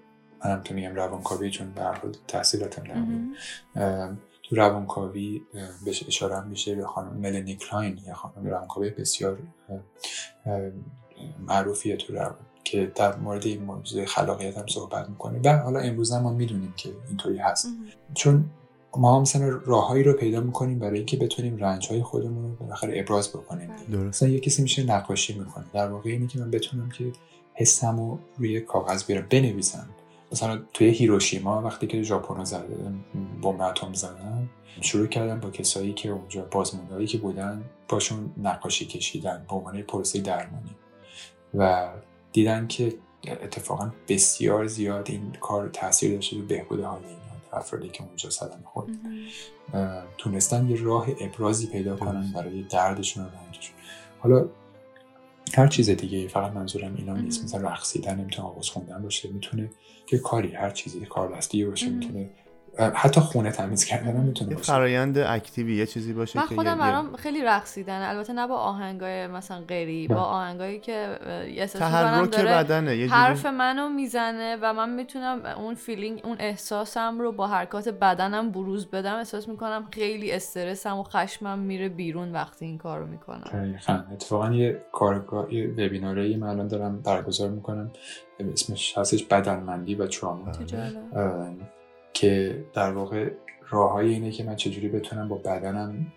[0.46, 1.92] منم تو میگم روانکاوی چون به
[2.28, 4.10] تحصیلاتم در
[4.44, 5.42] تو روانکاوی
[5.86, 9.40] بهش اشاره میشه به خانم ملنی کلاین یا خانم روانکاوی بسیار
[11.40, 15.40] معروفیه تو روان که در مورد این موضوع خلاقیت هم صحبت می‌کنه.
[15.44, 17.68] و حالا امروز هم ما می‌دونیم که اینطوری هست.
[18.14, 18.46] چون
[18.98, 23.00] ما هم مثلا راههایی رو پیدا می‌کنیم برای اینکه بتونیم رنج های خودمون رو بالاخره
[23.00, 23.70] ابراز بکنیم.
[23.90, 25.66] مثلا یه کسی میشه نقاشی می‌کنه.
[25.74, 27.12] در واقع اینه که من بتونم که
[27.54, 29.90] حسم رو روی کاغذ بیارم بنویسم.
[30.32, 33.04] مثلا توی هیروشیما وقتی که ژاپن زدن
[33.42, 34.50] بمب اتم زدن
[34.82, 40.20] شروع کردن با کسایی که اونجا بازموندهایی که بودن باشون نقاشی کشیدن به عنوان پروسه
[40.20, 40.76] درمانی.
[41.54, 41.90] و
[42.32, 42.94] دیدن که
[43.28, 47.18] اتفاقا بسیار زیاد این کار تاثیر داشته به بهبود حال این
[47.54, 48.90] افرادی که اونجا صدمه خورد
[50.18, 53.76] تونستن یه راه ابرازی پیدا کنن برای دردشون و رنجشون
[54.20, 54.50] حالا
[55.54, 57.44] هر چیز دیگه فقط منظورم اینا نیست.
[57.44, 59.70] مثلا رقصیدن نمی‌تونه آواز خوندن باشه می‌تونه
[60.06, 62.30] که کاری هر چیزی کار دستی باشه می‌تونه
[62.78, 64.74] حتی خونه تمیز کردن هم می‌تونه باشه.
[64.74, 68.02] فرایند active ی یه چیزی باشه من خودم برام خیلی رقصیدن.
[68.02, 71.18] البته نه با آهنگای مثلا قری با آهنگایی که
[71.74, 77.48] تحرک بدنه یه حرف منو می‌زنه و من می‌تونم اون feeling اون احساسم رو با
[77.48, 79.16] حرکات بدنم بروز بدم.
[79.16, 83.76] احساس می‌کنم خیلی استرسم و خشمم میره بیرون وقتی این کارو می‌کنم.
[84.12, 87.92] اتفاقا یه کارگاه یه وبیناری من الان دارم برگزار می‌کنم.
[88.54, 90.52] اسمش هستش بدنمندی و تراما.
[92.14, 93.32] که در واقع
[93.70, 96.08] راه های اینه که من چجوری بتونم با بدنم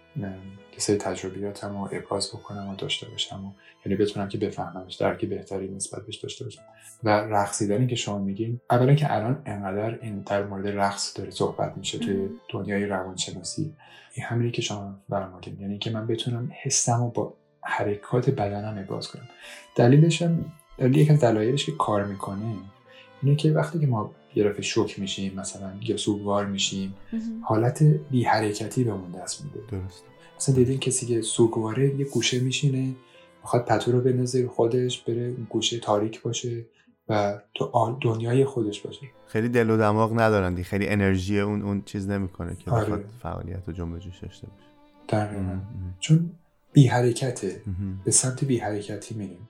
[0.77, 3.51] کسی تجربیاتم رو ابراز بکنم و داشته باشم و
[3.87, 6.63] یعنی بتونم که بفهممش درکی بهتری نسبت بهش داشته باشم.
[7.05, 11.77] و رقصیدنی که شما میگین اولا که الان انقدر این در مورد رقص داره صحبت
[11.77, 13.75] میشه توی دنیای روانشناسی.
[14.15, 19.09] این همینی که شما فرمودین یعنی که من بتونم حسم رو با حرکات بدنم ابراز
[19.09, 19.29] کنم.
[19.77, 22.57] دلیلش هم دلیل یک از دلایلش که کار می‌کنه
[23.23, 26.95] اینه که وقتی که ما یه رفع شوک میشیم مثلا یا سوگوار میشیم.
[27.43, 29.61] حالت بی حرکتی بهمون دست میده.
[29.71, 30.05] درست.
[30.37, 32.95] مثلا دیدین کسی که سوگواره یه گوشه میشینه
[33.43, 36.67] می‌خواد پتو رو بندازه خودش بره اون گوشه تاریک باشه
[37.09, 39.07] و تو دنیای خودش باشه.
[39.27, 40.69] خیلی دل و دماغ ندارن دیگه.
[40.69, 42.85] خیلی انرژی اون اون چیز نمی‌کنه که آره.
[42.85, 44.69] بخواد فعالیت و جنب و جوش داشته باشه.
[45.09, 45.59] دقیقا.
[46.01, 46.31] چون
[46.73, 47.63] بی حرکته.
[48.05, 49.49] به سمت بی حرکتی میریم.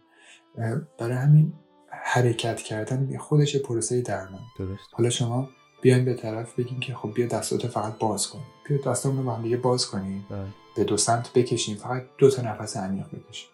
[0.99, 1.53] برای همین
[2.07, 4.41] حرکت کردن خودش پروسه درمان.
[4.59, 4.89] درست.
[4.93, 5.49] حالا شما
[5.83, 9.35] بیاین به طرف بگیم که خب بیا دستاتو فقط باز کن بیا دستامون رو با
[9.35, 10.27] هم دیگه باز کنیم.
[10.31, 10.47] بله.
[10.77, 11.77] به دو سمت بکشیم.
[11.77, 13.49] فقط دو تا نفس عمیق بکشیم.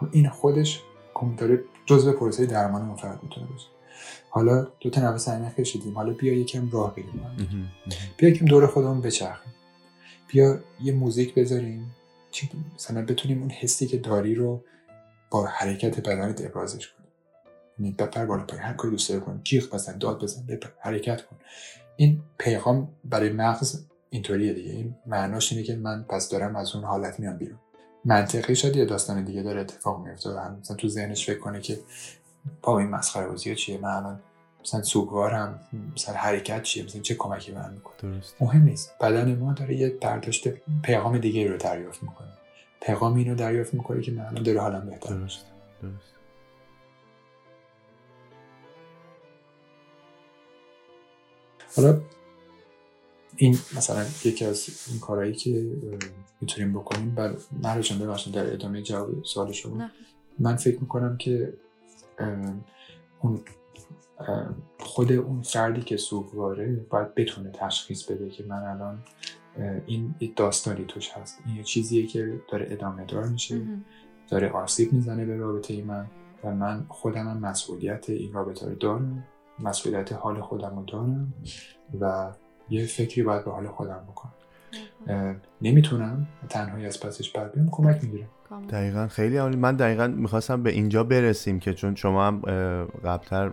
[0.00, 0.82] خب این خودش
[1.14, 3.66] کم- داره جزء پروسه درمان اون فرد می‌تونه باشه.
[4.30, 5.94] حالا دو تا نفس عمیق کشیدیم.
[5.94, 7.22] حالا بیا یکم راه بریم.
[8.16, 9.52] بیا یکم دور خودمون بچرخیم.
[10.28, 11.94] بیا یه موزیک بذاریم.
[12.30, 14.64] چی مثلا بتونیم اون حسی که داری رو
[15.30, 16.99] با حرکت بدنت ابرازش کنیم.
[17.98, 21.36] بپر بالا پای هر کاری دوست داری کن جیغ بزن داد بزن بپر حرکت کن.
[21.96, 24.72] این پیغام برای مغز اینطوریه دیگه.
[24.72, 27.58] این معناش اینه که من پس دارم از اون حالت میام بیرون.
[28.04, 31.60] منطقی شاید یه داستان دیگه داره اتفاق میفته و هم مثلا تو ذهنش فکر کنه
[31.60, 31.78] که
[32.62, 34.20] با این مسخره بازی چیه من الان
[34.64, 35.60] مثلا سوگوارم
[35.96, 38.12] مثلا حرکت چیه مثلا چه کمکی به من می‌کنه.
[38.12, 38.92] درست مهم نیست.
[39.00, 40.48] بدن ما داره یه برداشت
[40.82, 42.28] پیغام دیگه رو دریافت می‌کنه.
[42.80, 45.46] پیغام اینو دریافت می‌کنه که من الان داره حالم بهتر درست
[45.82, 46.19] درست
[51.76, 52.00] حالا
[53.36, 55.72] این مثلا یکی از این کارهایی که
[56.40, 59.88] می‌تونیم بکنیم بر مرا جان ببخشید در ادامه جواب سوال شما.
[60.38, 61.52] من فکر می‌کنم که
[63.20, 63.40] اون
[64.78, 69.02] خود اون فردی که سوگواره باید بتونه تشخیص بده که من الان
[69.86, 73.60] این داستانی توش هست این یه چیزیه که داره ادامه دار میشه.
[74.30, 76.06] داره آسیب می‌زنه به رابطه من
[76.44, 79.24] و من خودم هم مسئولیت این رابطه رو دارم
[79.62, 81.34] مسئولیت حال خودم رو دارم
[82.00, 82.30] و
[82.70, 84.32] یه فکری باید به حال خودم بکنم.
[85.62, 86.26] نمی‌تونم.
[86.48, 88.28] تنهایی از پسش بر بیام کمک می‌گیرم.
[88.70, 89.08] دقیقا.
[89.08, 89.56] خیلی عالی.
[89.56, 92.40] من دقیقا می‌خواستم به اینجا برسیم که چون شما هم
[93.04, 93.50] قبلتر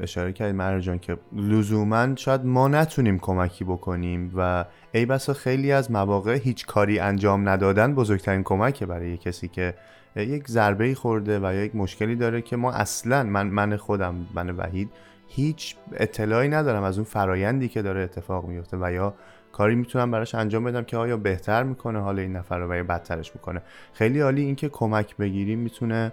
[0.00, 5.72] اشاره کردید مرا جان که لزوما شاید ما نتونیم کمکی بکنیم و ای بسا خیلی
[5.72, 9.74] از مواقع هیچ کاری انجام ندادن بزرگترین کمکه برای یه کسی که
[10.16, 14.14] یک ضربه ای خورده و یا یک مشکلی داره که ما اصلا من من خودم
[14.34, 14.90] من وحید
[15.36, 19.14] هیچ اطلاعی ندارم از اون فرایندی که داره اتفاق میفته و یا
[19.52, 22.84] کاری می‌تونم براش انجام بدم که آیا بهتر می‌کنه حال این نفر رو و یا
[22.84, 23.62] بدترش می‌کنه.
[23.92, 26.12] خیلی عالی اینکه کمک بگیریم می‌تونه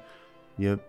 [0.60, 0.80] یه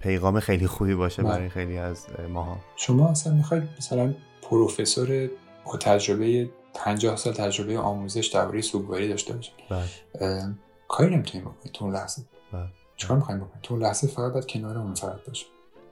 [0.00, 1.32] پیغام خیلی خوبی باشه بله.
[1.32, 2.58] برای خیلی از اه، ماها.
[2.76, 5.30] شما اصلا می‌خواید مثلا پروفسور
[5.64, 9.54] با تجربه 50 سال تجربه آموزش درباره سوگواری داشته باشید.
[9.70, 10.54] بله.
[10.88, 12.22] کاری نمی‌تونید بکنید تو اون لحظه.
[12.52, 12.66] بله.
[12.96, 15.46] چیکار می‌خوایم بکنید تو اون لحظه فقط باید کنار اون فرد باشه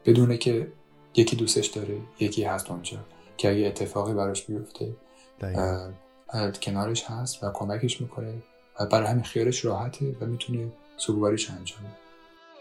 [0.05, 0.68] بدونه که
[1.14, 2.98] یکی دوستش داره یکی هست اونجا
[3.36, 4.96] که اگه اتفاقی براش بیفته
[6.62, 8.34] کنارش هست و کمکش می‌کنه
[8.80, 11.80] و برای همین خیالش راحته و می‌تونه سوگواریش انجام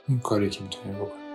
[0.08, 1.27] این کاری که می‌تونه بکنه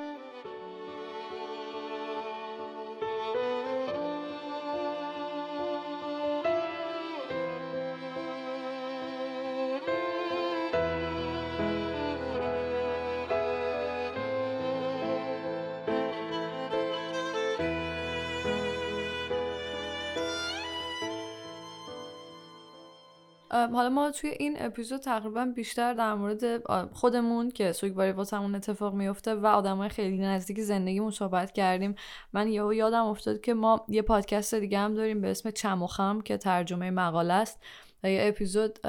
[23.83, 26.63] حالا ما توی این اپیزود تقریبا بیشتر در مورد
[26.93, 31.95] خودمون که سوگواری واسمون اتفاق میفته و آدمای خیلی نزدیک زندگیمون صحبت کردیم.
[32.33, 35.87] من یهو یادم افتاد که ما یه پادکست دیگه هم داریم به اسم چم و
[35.87, 37.63] خم که ترجمه مقاله است
[38.03, 38.81] و یه اپیزود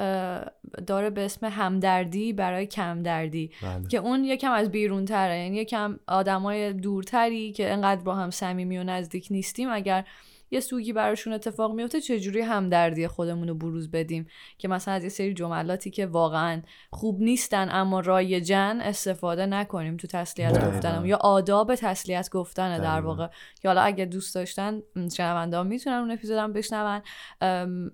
[0.86, 3.88] داره به اسم همدردی برای کمدردی بله.
[3.88, 8.78] که اون یکم از بیرون تره یعنی یکم آدمای دورتری که انقدر با هم صمیمی
[8.78, 9.68] و نزدیک نیستیم.
[9.70, 10.04] اگر
[10.50, 14.26] یه سوگی براشون اتفاق میفته چجوری همدردی خودمون رو بروز بدیم
[14.58, 20.06] که مثلا از یه سری جملاتی که واقعا خوب نیستن اما رایجن استفاده نکنیم تو
[20.06, 20.66] تسلیت.
[20.66, 23.04] گفتنم یا آداب تسلیت گفتنه در.
[23.04, 23.28] واقع
[23.62, 24.82] که حالا اگه دوست داشتن
[25.16, 27.02] شنونده می‌تونن اون اپیزودم بشنون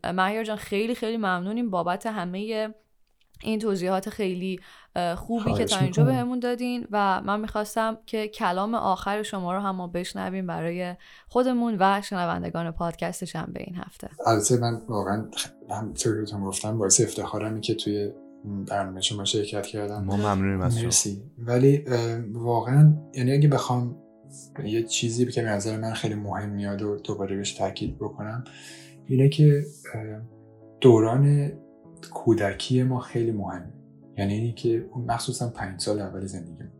[0.05, 2.69] مهیار جان خیلی خیلی ممنونیم بابت همه
[3.43, 4.61] این توضیحات خیلی
[5.17, 6.05] خوبی که تا اینجا.
[6.05, 10.95] بهمون دادین و من می‌خواستم که کلام آخر شما رو هم ما بشنویم برای
[11.29, 14.09] خودمون و شنوندگان پادکستش هم به این هفته.
[14.27, 15.25] البته من واقعا
[15.71, 18.13] همونطور که گفتم باعث افتخارمه که توی
[18.69, 20.05] برنامه شما شرکت کردم.
[20.05, 20.85] ما ممنونیم از شما.
[20.85, 21.23] مرسی.
[21.39, 21.85] ولی
[22.33, 23.97] واقعا یعنی اگه بخوام
[24.65, 28.45] یه چیزی که به نظر من خیلی مهم میاد و دوباره بهش تاکید بکنم
[29.07, 29.65] اینه که
[30.81, 31.53] دوران
[32.07, 33.73] کودکی ما خیلی مهمه
[34.19, 36.73] یعنی اینی که مخصوصا پنج سال اول زندگیمون.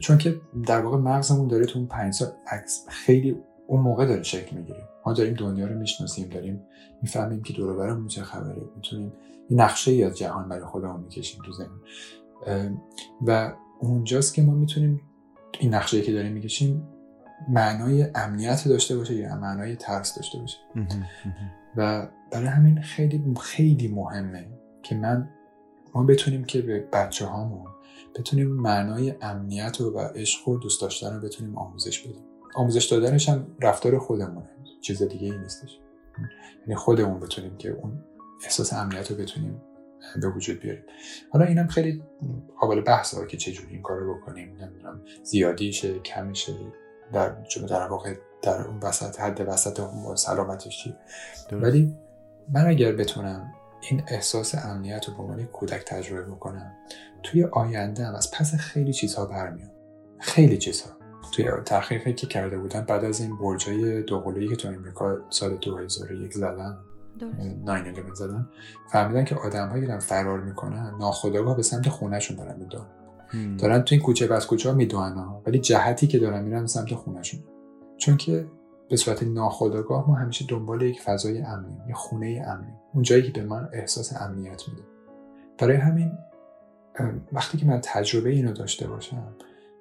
[0.00, 3.36] چون که در واقع مغزمون داره تو اون پنج سال عکس خیلی
[3.66, 4.88] اون موقع داره شکل می‌گیره.
[5.06, 6.60] ما داریم دنیا رو می‌شناسیم داریم
[7.02, 8.62] می‌فهمیم که دور و برمون چه خبره.
[8.76, 9.12] می‌تونیم
[9.50, 11.52] یه نقشه ای از جهان برای خودمون می‌کشیم تو
[12.46, 12.70] اه،
[13.26, 15.00] و اونجاست که ما می‌تونیم
[15.60, 16.88] این نقشه که داریم می‌کشیم
[17.48, 20.58] معنای امنیت داشته باشه یا معنای ترس داشته باشه.
[21.76, 24.48] و برای همین خیلی خیلی مهمه
[24.82, 25.28] که من
[25.94, 27.66] ما بتونیم که به بچه هامون
[28.18, 32.24] بتونیم معنای امنیت و, عشق و دوست داشتن رو بتونیم آموزش بدیم.
[32.54, 34.48] آموزش دادنش هم رفتار خودمونه
[34.80, 35.78] چیز دیگه ای نیستش.
[36.60, 38.04] یعنی خودمون بتونیم که اون
[38.44, 39.62] احساس امنیت رو بتونیم
[40.20, 40.82] به وجود بیاریم.
[41.30, 42.02] حالا اینم خیلی
[42.60, 46.52] قابل بحثه که چجوری این کار رو بکنیم نمی‌دونم زیادیشه کمیشه
[47.12, 47.36] در
[47.68, 49.80] در واقع در اون وسط حد وسط
[50.14, 50.94] سلامتش چی؟
[51.52, 51.94] ولی
[52.52, 53.52] من اگر بتونم
[53.90, 56.72] این احساس امنیت رو به عنوان کودک تجربه بکنم
[57.22, 59.70] توی آینده هم از پس خیلی چیزها برمیام
[60.18, 60.90] خیلی چیزها.
[61.32, 66.34] توی تحقیقی که کرده بودن بعد از این برجای دوقلویی که تو امریکا سال 2001
[66.34, 66.78] زدن
[67.64, 68.48] 9 زدن
[68.92, 72.86] فهمیدن که آدم هایی دارن فرار می‌کنن ناخداگاه به سمت خونهشون دارن میدون
[73.56, 77.40] دارن تو این کوچه بس کوچه ها می‌دونن ولی جهتی که دارن میرن سمت خونهشون.
[78.02, 78.46] چون که
[78.90, 83.40] به صورت ناخودآگاه ما همیشه دنبال یک فضای امنی یه خونه امنی اون جایی که
[83.40, 84.82] به من احساس امنیت میده.
[85.58, 86.12] برای همین
[87.32, 89.34] وقتی که من تجربه اینو داشته باشم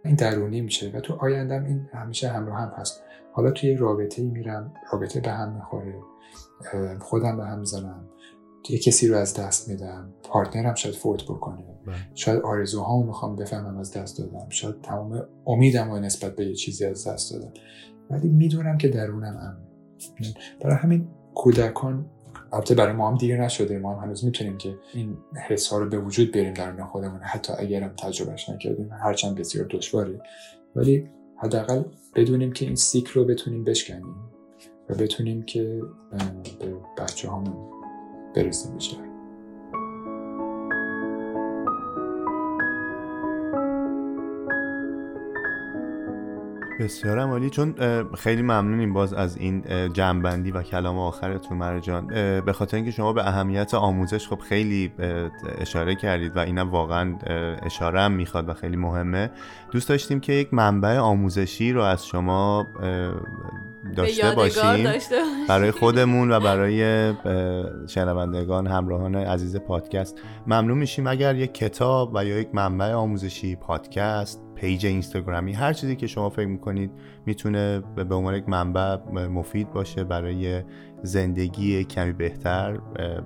[0.05, 3.03] این درونی میشه و تو آیندم این همیشه همراه هم هست.
[3.33, 5.95] حالا توی رابطه میرم رابطه به هم می‌خوره
[6.99, 8.09] خودم به هم می‌زنم
[8.69, 11.63] یه کسی رو از دست میدم پارتنرم شاید فوت بکنه.
[11.87, 11.95] بله.
[12.15, 14.49] شاید آرزوهامو می‌خوام بفهمم از دست دادم.
[14.49, 17.53] شاید تمام امیدم رو نسبت به یه چیزی از دست دادم.
[18.11, 19.57] ولی می‌دونم که درونم امن
[20.61, 22.05] برای همین کودکان
[22.53, 23.79] البته برای ما هم دیر نشده.
[23.79, 27.19] ما هم هنوز می‌تونیم که این حس ها رو به وجود بیاریم درون خودمون.
[27.21, 30.21] حتی اگرم تجربهش نکردیم هرچند بسیار دشواره
[30.75, 31.83] ولی حداقل
[32.15, 34.15] بدونیم که این سیکل رو بتونیم بشکنیم
[34.89, 35.81] و بتونیم که
[36.59, 37.71] به بچه هامون
[38.35, 39.10] برسیم بیشتر.
[46.81, 47.49] بسیار عالی.
[47.49, 47.75] چون
[48.17, 49.63] خیلی ممنونیم باز از این
[49.93, 52.07] جنبندی و کلام آخرتون مرجان
[52.45, 54.91] به خاطر اینکه شما به اهمیت آموزش خب خیلی
[55.57, 57.15] اشاره کردید و اینم واقعا
[57.63, 59.29] اشاره هم می‌خواد و خیلی مهمه.
[59.71, 62.65] دوست داشتیم که یک منبع آموزشی رو از شما
[63.95, 64.89] داشته باشیم.
[65.49, 67.13] برای خودمون و برای
[67.87, 70.17] شنوندگان همراهان عزیز پادکست.
[70.47, 71.07] ممنون میشیم.
[71.07, 75.53] اگر یک کتاب و یا یک منبع آموزشی پادکست پیج اینستاگرامی.
[75.53, 76.91] هر چیزی که شما فکر می‌کنید
[77.25, 80.63] می‌تونه به عنوان یک منبع مفید باشه برای
[81.03, 82.77] زندگی کمی بهتر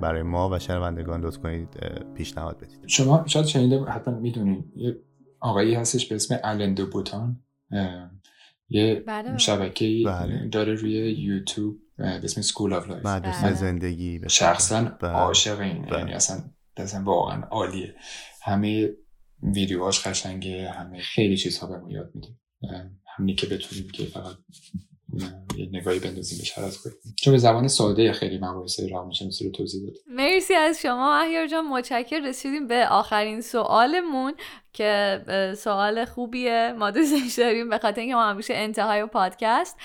[0.02, 1.22] برای ما و شنوندگان.
[1.22, 1.70] لطف کنید
[2.14, 2.88] پیشنهاد بدید.
[2.88, 4.96] شما شاید شنیده حتما می‌دونید یه
[5.40, 7.43] آقایی هستش به اسم آلن دو باتن.
[8.70, 9.38] یه بله.
[9.38, 10.48] شبکه بله.
[10.52, 14.22] داره روی یوتیوب به اسم School of Life مدرسه زندگی.
[14.28, 15.12] شخصا بله.
[15.12, 16.00] عاشق این بله.
[16.00, 16.38] یعنی اصلا
[16.78, 17.96] اصلا واقعا عالیه.
[18.44, 18.90] همه
[19.44, 22.28] ویدیوهاش قشنگه همه خیلی چیزها به ما یاد میده
[23.18, 24.36] همینی که بتونیم که فقط
[25.58, 26.95] یه نگاهی بندازیم بهش از کنیم.
[27.16, 31.68] چون به زبان ساده خیلی مباحث روانشناسی رو توضیح داد مرسی از شما احیار جان.
[31.68, 34.34] متشکر رسیدیم به آخرین سوالمون
[34.74, 35.22] که
[35.58, 36.76] سوال خوبیه.
[36.80, 39.78] ما دوستش داریم به خاطر اینکه ما همیشه انتهای پادکست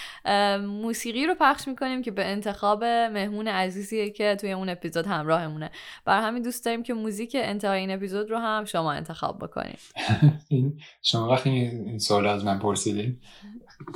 [0.66, 5.70] موسیقی رو پخش می‌کنیم که به انتخاب مهمون عزیزیه که توی اون اپیزود همراهمونه.
[6.04, 9.78] بر همین دوست داریم که موزیک انتهای این اپیزود رو هم شما انتخاب بکنیم
[11.02, 13.18] شما وقتی این سوال از من پرسیدین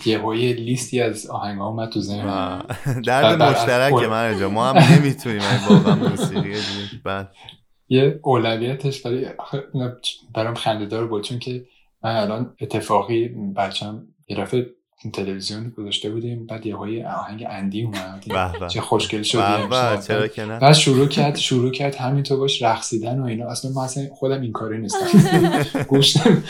[0.07, 2.67] یه لیستی از آهنگ ها اومد تو ذهنم.
[3.07, 6.55] درد مشترک من ما هم نمی‌تونیم واقعا موسیقی
[7.05, 7.33] بعد.
[7.89, 9.27] یه اولویتش برای
[10.35, 11.67] برام خنده دار بود چون که
[12.03, 14.67] من الان اتفاقی بچم یه دفعه
[15.13, 18.25] تلویزیون گذاشته بودیم بعد یه های آهنگ اندی اومد.
[18.69, 19.39] چه خوشگل شد
[19.71, 23.47] بعد شروع کرد شروع کرد همینطور باش رقصیدن و اینا.
[23.47, 25.07] اصلا من اصلا خودم این کاری نیستم.
[25.89, 26.43] گوشتم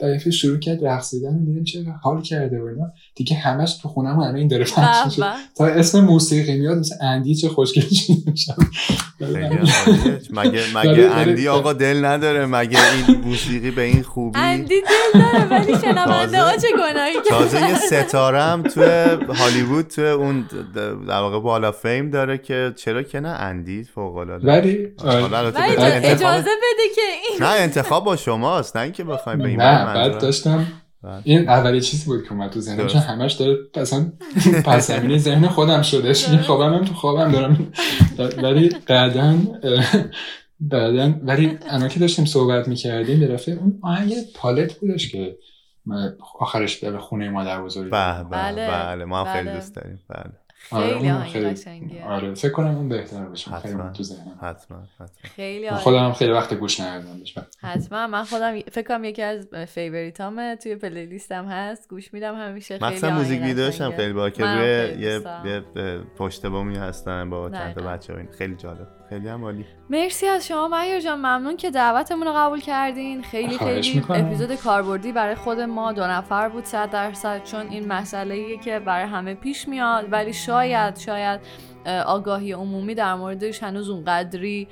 [0.00, 2.92] بعد شروع کرد رقصیدن و دیدم چه حال کرده و اینا.
[3.14, 5.22] دیگه همش تو خونم الان این داره پخش شد
[5.56, 7.82] تا اسم موسیقی میاد مثل اندی چه خوشگل
[8.36, 8.56] شد.
[10.30, 15.44] مگه مگه اندی آقا دل نداره؟ مگه این موسیقی به این خوبی؟ اندی دل داره
[15.44, 17.14] ولی شنونده ها چه گناهی
[17.60, 18.80] یه ستاره هم تو
[19.34, 20.48] هالیوود تو اون
[21.08, 24.88] در واقع بالا فیم داره که چرا که نه اندی فوق العاده ولی
[26.04, 30.18] اجازه بده که این نه انتخاب با شماست نه اینکه بخوایم به این نه بعد
[30.18, 30.66] داشتم
[31.24, 34.12] این اولی چیزی بود که اومد تو ذهنم چون همش داره اصلا
[34.64, 37.72] پس زمینه ذهن خودم شدش این خوابم هم تو خوابم دارم.
[38.42, 39.38] ولی بعدا
[40.60, 45.36] بعدا ولی انا که داشتیم صحبت می‌کردیم به اون آهنگ پالت بودش که
[46.38, 49.04] آخرش به خونه مادر بزرگ بله بله, بله.
[49.04, 49.54] ما هم خیلی بله.
[49.54, 50.00] دوست داریم.
[50.08, 50.32] بله.
[50.70, 53.50] آره، خیلی آهنگ خیلی- آره فکر کنم اون بهتر باشه.
[53.56, 54.38] خیلی حتما تو ذهنم.
[54.42, 55.06] حتما حتما.
[55.36, 57.38] خیلی خودم آهنگ هم خیلی وقت گوش ندادم بهش.
[57.62, 61.88] حتما من خودم فکر کنم یکی از فیوریتامه توی پلیلیستم هست.
[61.90, 63.92] گوش میدم همیشه خیلی مخصوصا آهنگ موزیک ویدیوش هم.
[63.92, 65.20] خیلی با که روی یه.
[65.44, 65.60] یه
[66.16, 67.80] پشت بومی هستن با چند تا.
[67.80, 68.88] بچه خیلی جالب.
[69.08, 69.64] خیلی هم عالی.
[69.90, 71.18] مرسی از شما مهیر جان.
[71.18, 73.22] ممنون که دعوتمون رو قبول کردین.
[73.22, 74.26] خیلی خیلی می‌کنم.
[74.26, 79.06] اپیزود کاربردی برای خود ما دو نفر بود صد درصد چون این مسئله که برای
[79.06, 80.12] همه پیش میاد.
[80.12, 81.40] ولی شاید شاید
[81.86, 84.68] اه، آگاهی عمومی در موردش هنوز اونقدری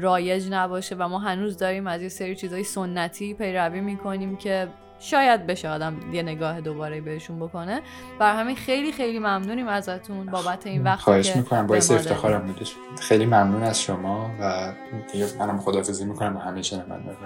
[0.00, 4.68] رایج نباشه و ما هنوز داریم از یه سری چیزای سنتی پیروی می‌کنیم که
[4.98, 7.80] شاید بشه آدم یه نگاه دوباره بهشون بکنه.
[8.18, 11.66] بر همین خیلی خیلی ممنونیم ازتون بابت این وقتی خواهش که می‌کنم.
[11.66, 12.74] باعث افتخارم بودش.
[13.00, 14.72] خیلی ممنون از شما و
[15.12, 17.16] دیگه منم خدافزی می‌کنم با همه شنوندگان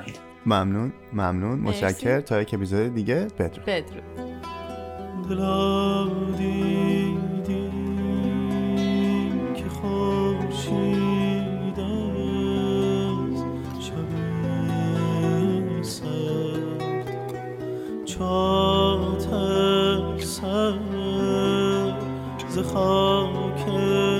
[0.47, 0.93] ممنون.
[1.12, 1.59] ممنون.
[1.59, 3.29] متشکر تا یک اپیزود دیگه.
[3.39, 3.64] بدرود.
[3.64, 4.11] بدرود.
[18.21, 20.75] چاتک سر
[22.49, 24.11] ز خاکستر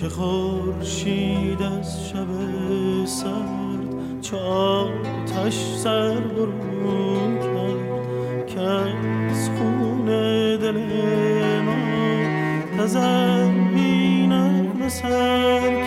[0.00, 2.26] که خورشید از شب
[3.04, 10.06] سرد چه آتش سر برون کرد که از خون
[10.56, 10.78] دل
[11.62, 11.76] ما
[12.78, 14.32] تزوین
[14.88, 15.77] سر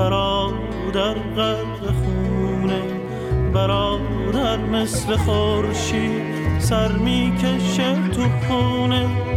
[0.00, 2.82] برادر غرق خونه
[3.54, 6.22] برادر مثل خورشید
[6.58, 9.29] سر می‌کشه تو خونه.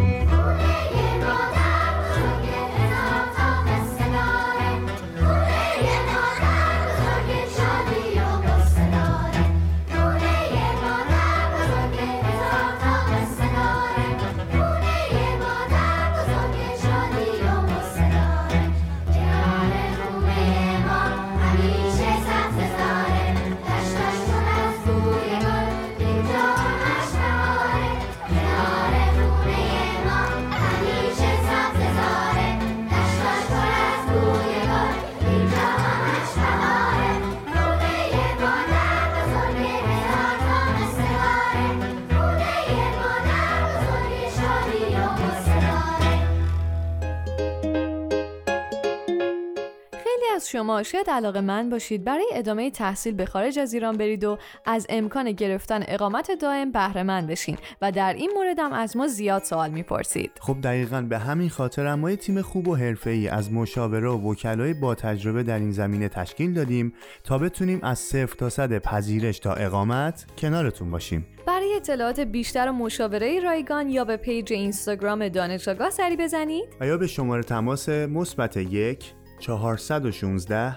[50.64, 54.86] شما شاید علاقه من باشید برای ادامه تحصیل به خارج از ایران برید و از
[54.90, 59.44] امکان گرفتن اقامت دائم بهره مند بشین و در این مورد هم از ما زیاد
[59.44, 60.32] سوال می‌پرسید.
[60.40, 64.74] خب دقیقا به همین خاطر ما یه تیم خوب و حرفه‌ای از مشاوره و وکلای
[64.74, 66.94] با تجربه در این زمینه تشکیل دادیم
[67.24, 71.28] تا بتونیم از صفر تا صد پذیرش تا اقامت کنارتون باشیم.
[71.48, 76.66] برای اطلاعات بیشتر و مشاوره رایگان یا به پیج اینستاگرام دانش آگاه سری بزنید.
[76.80, 79.14] و یا به شماره تماس مثبت یک
[79.44, 80.76] 416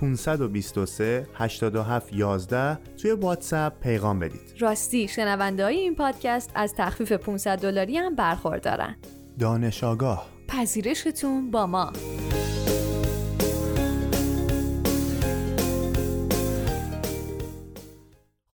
[0.00, 4.54] 523 87 11 توی واتساپ پیغام بدید.
[4.58, 8.96] راستی شنونده های این پادکست از تخفیف 500 دلاری هم برخوردارن.
[9.38, 11.92] دانش آگاه پذیرشتون با ما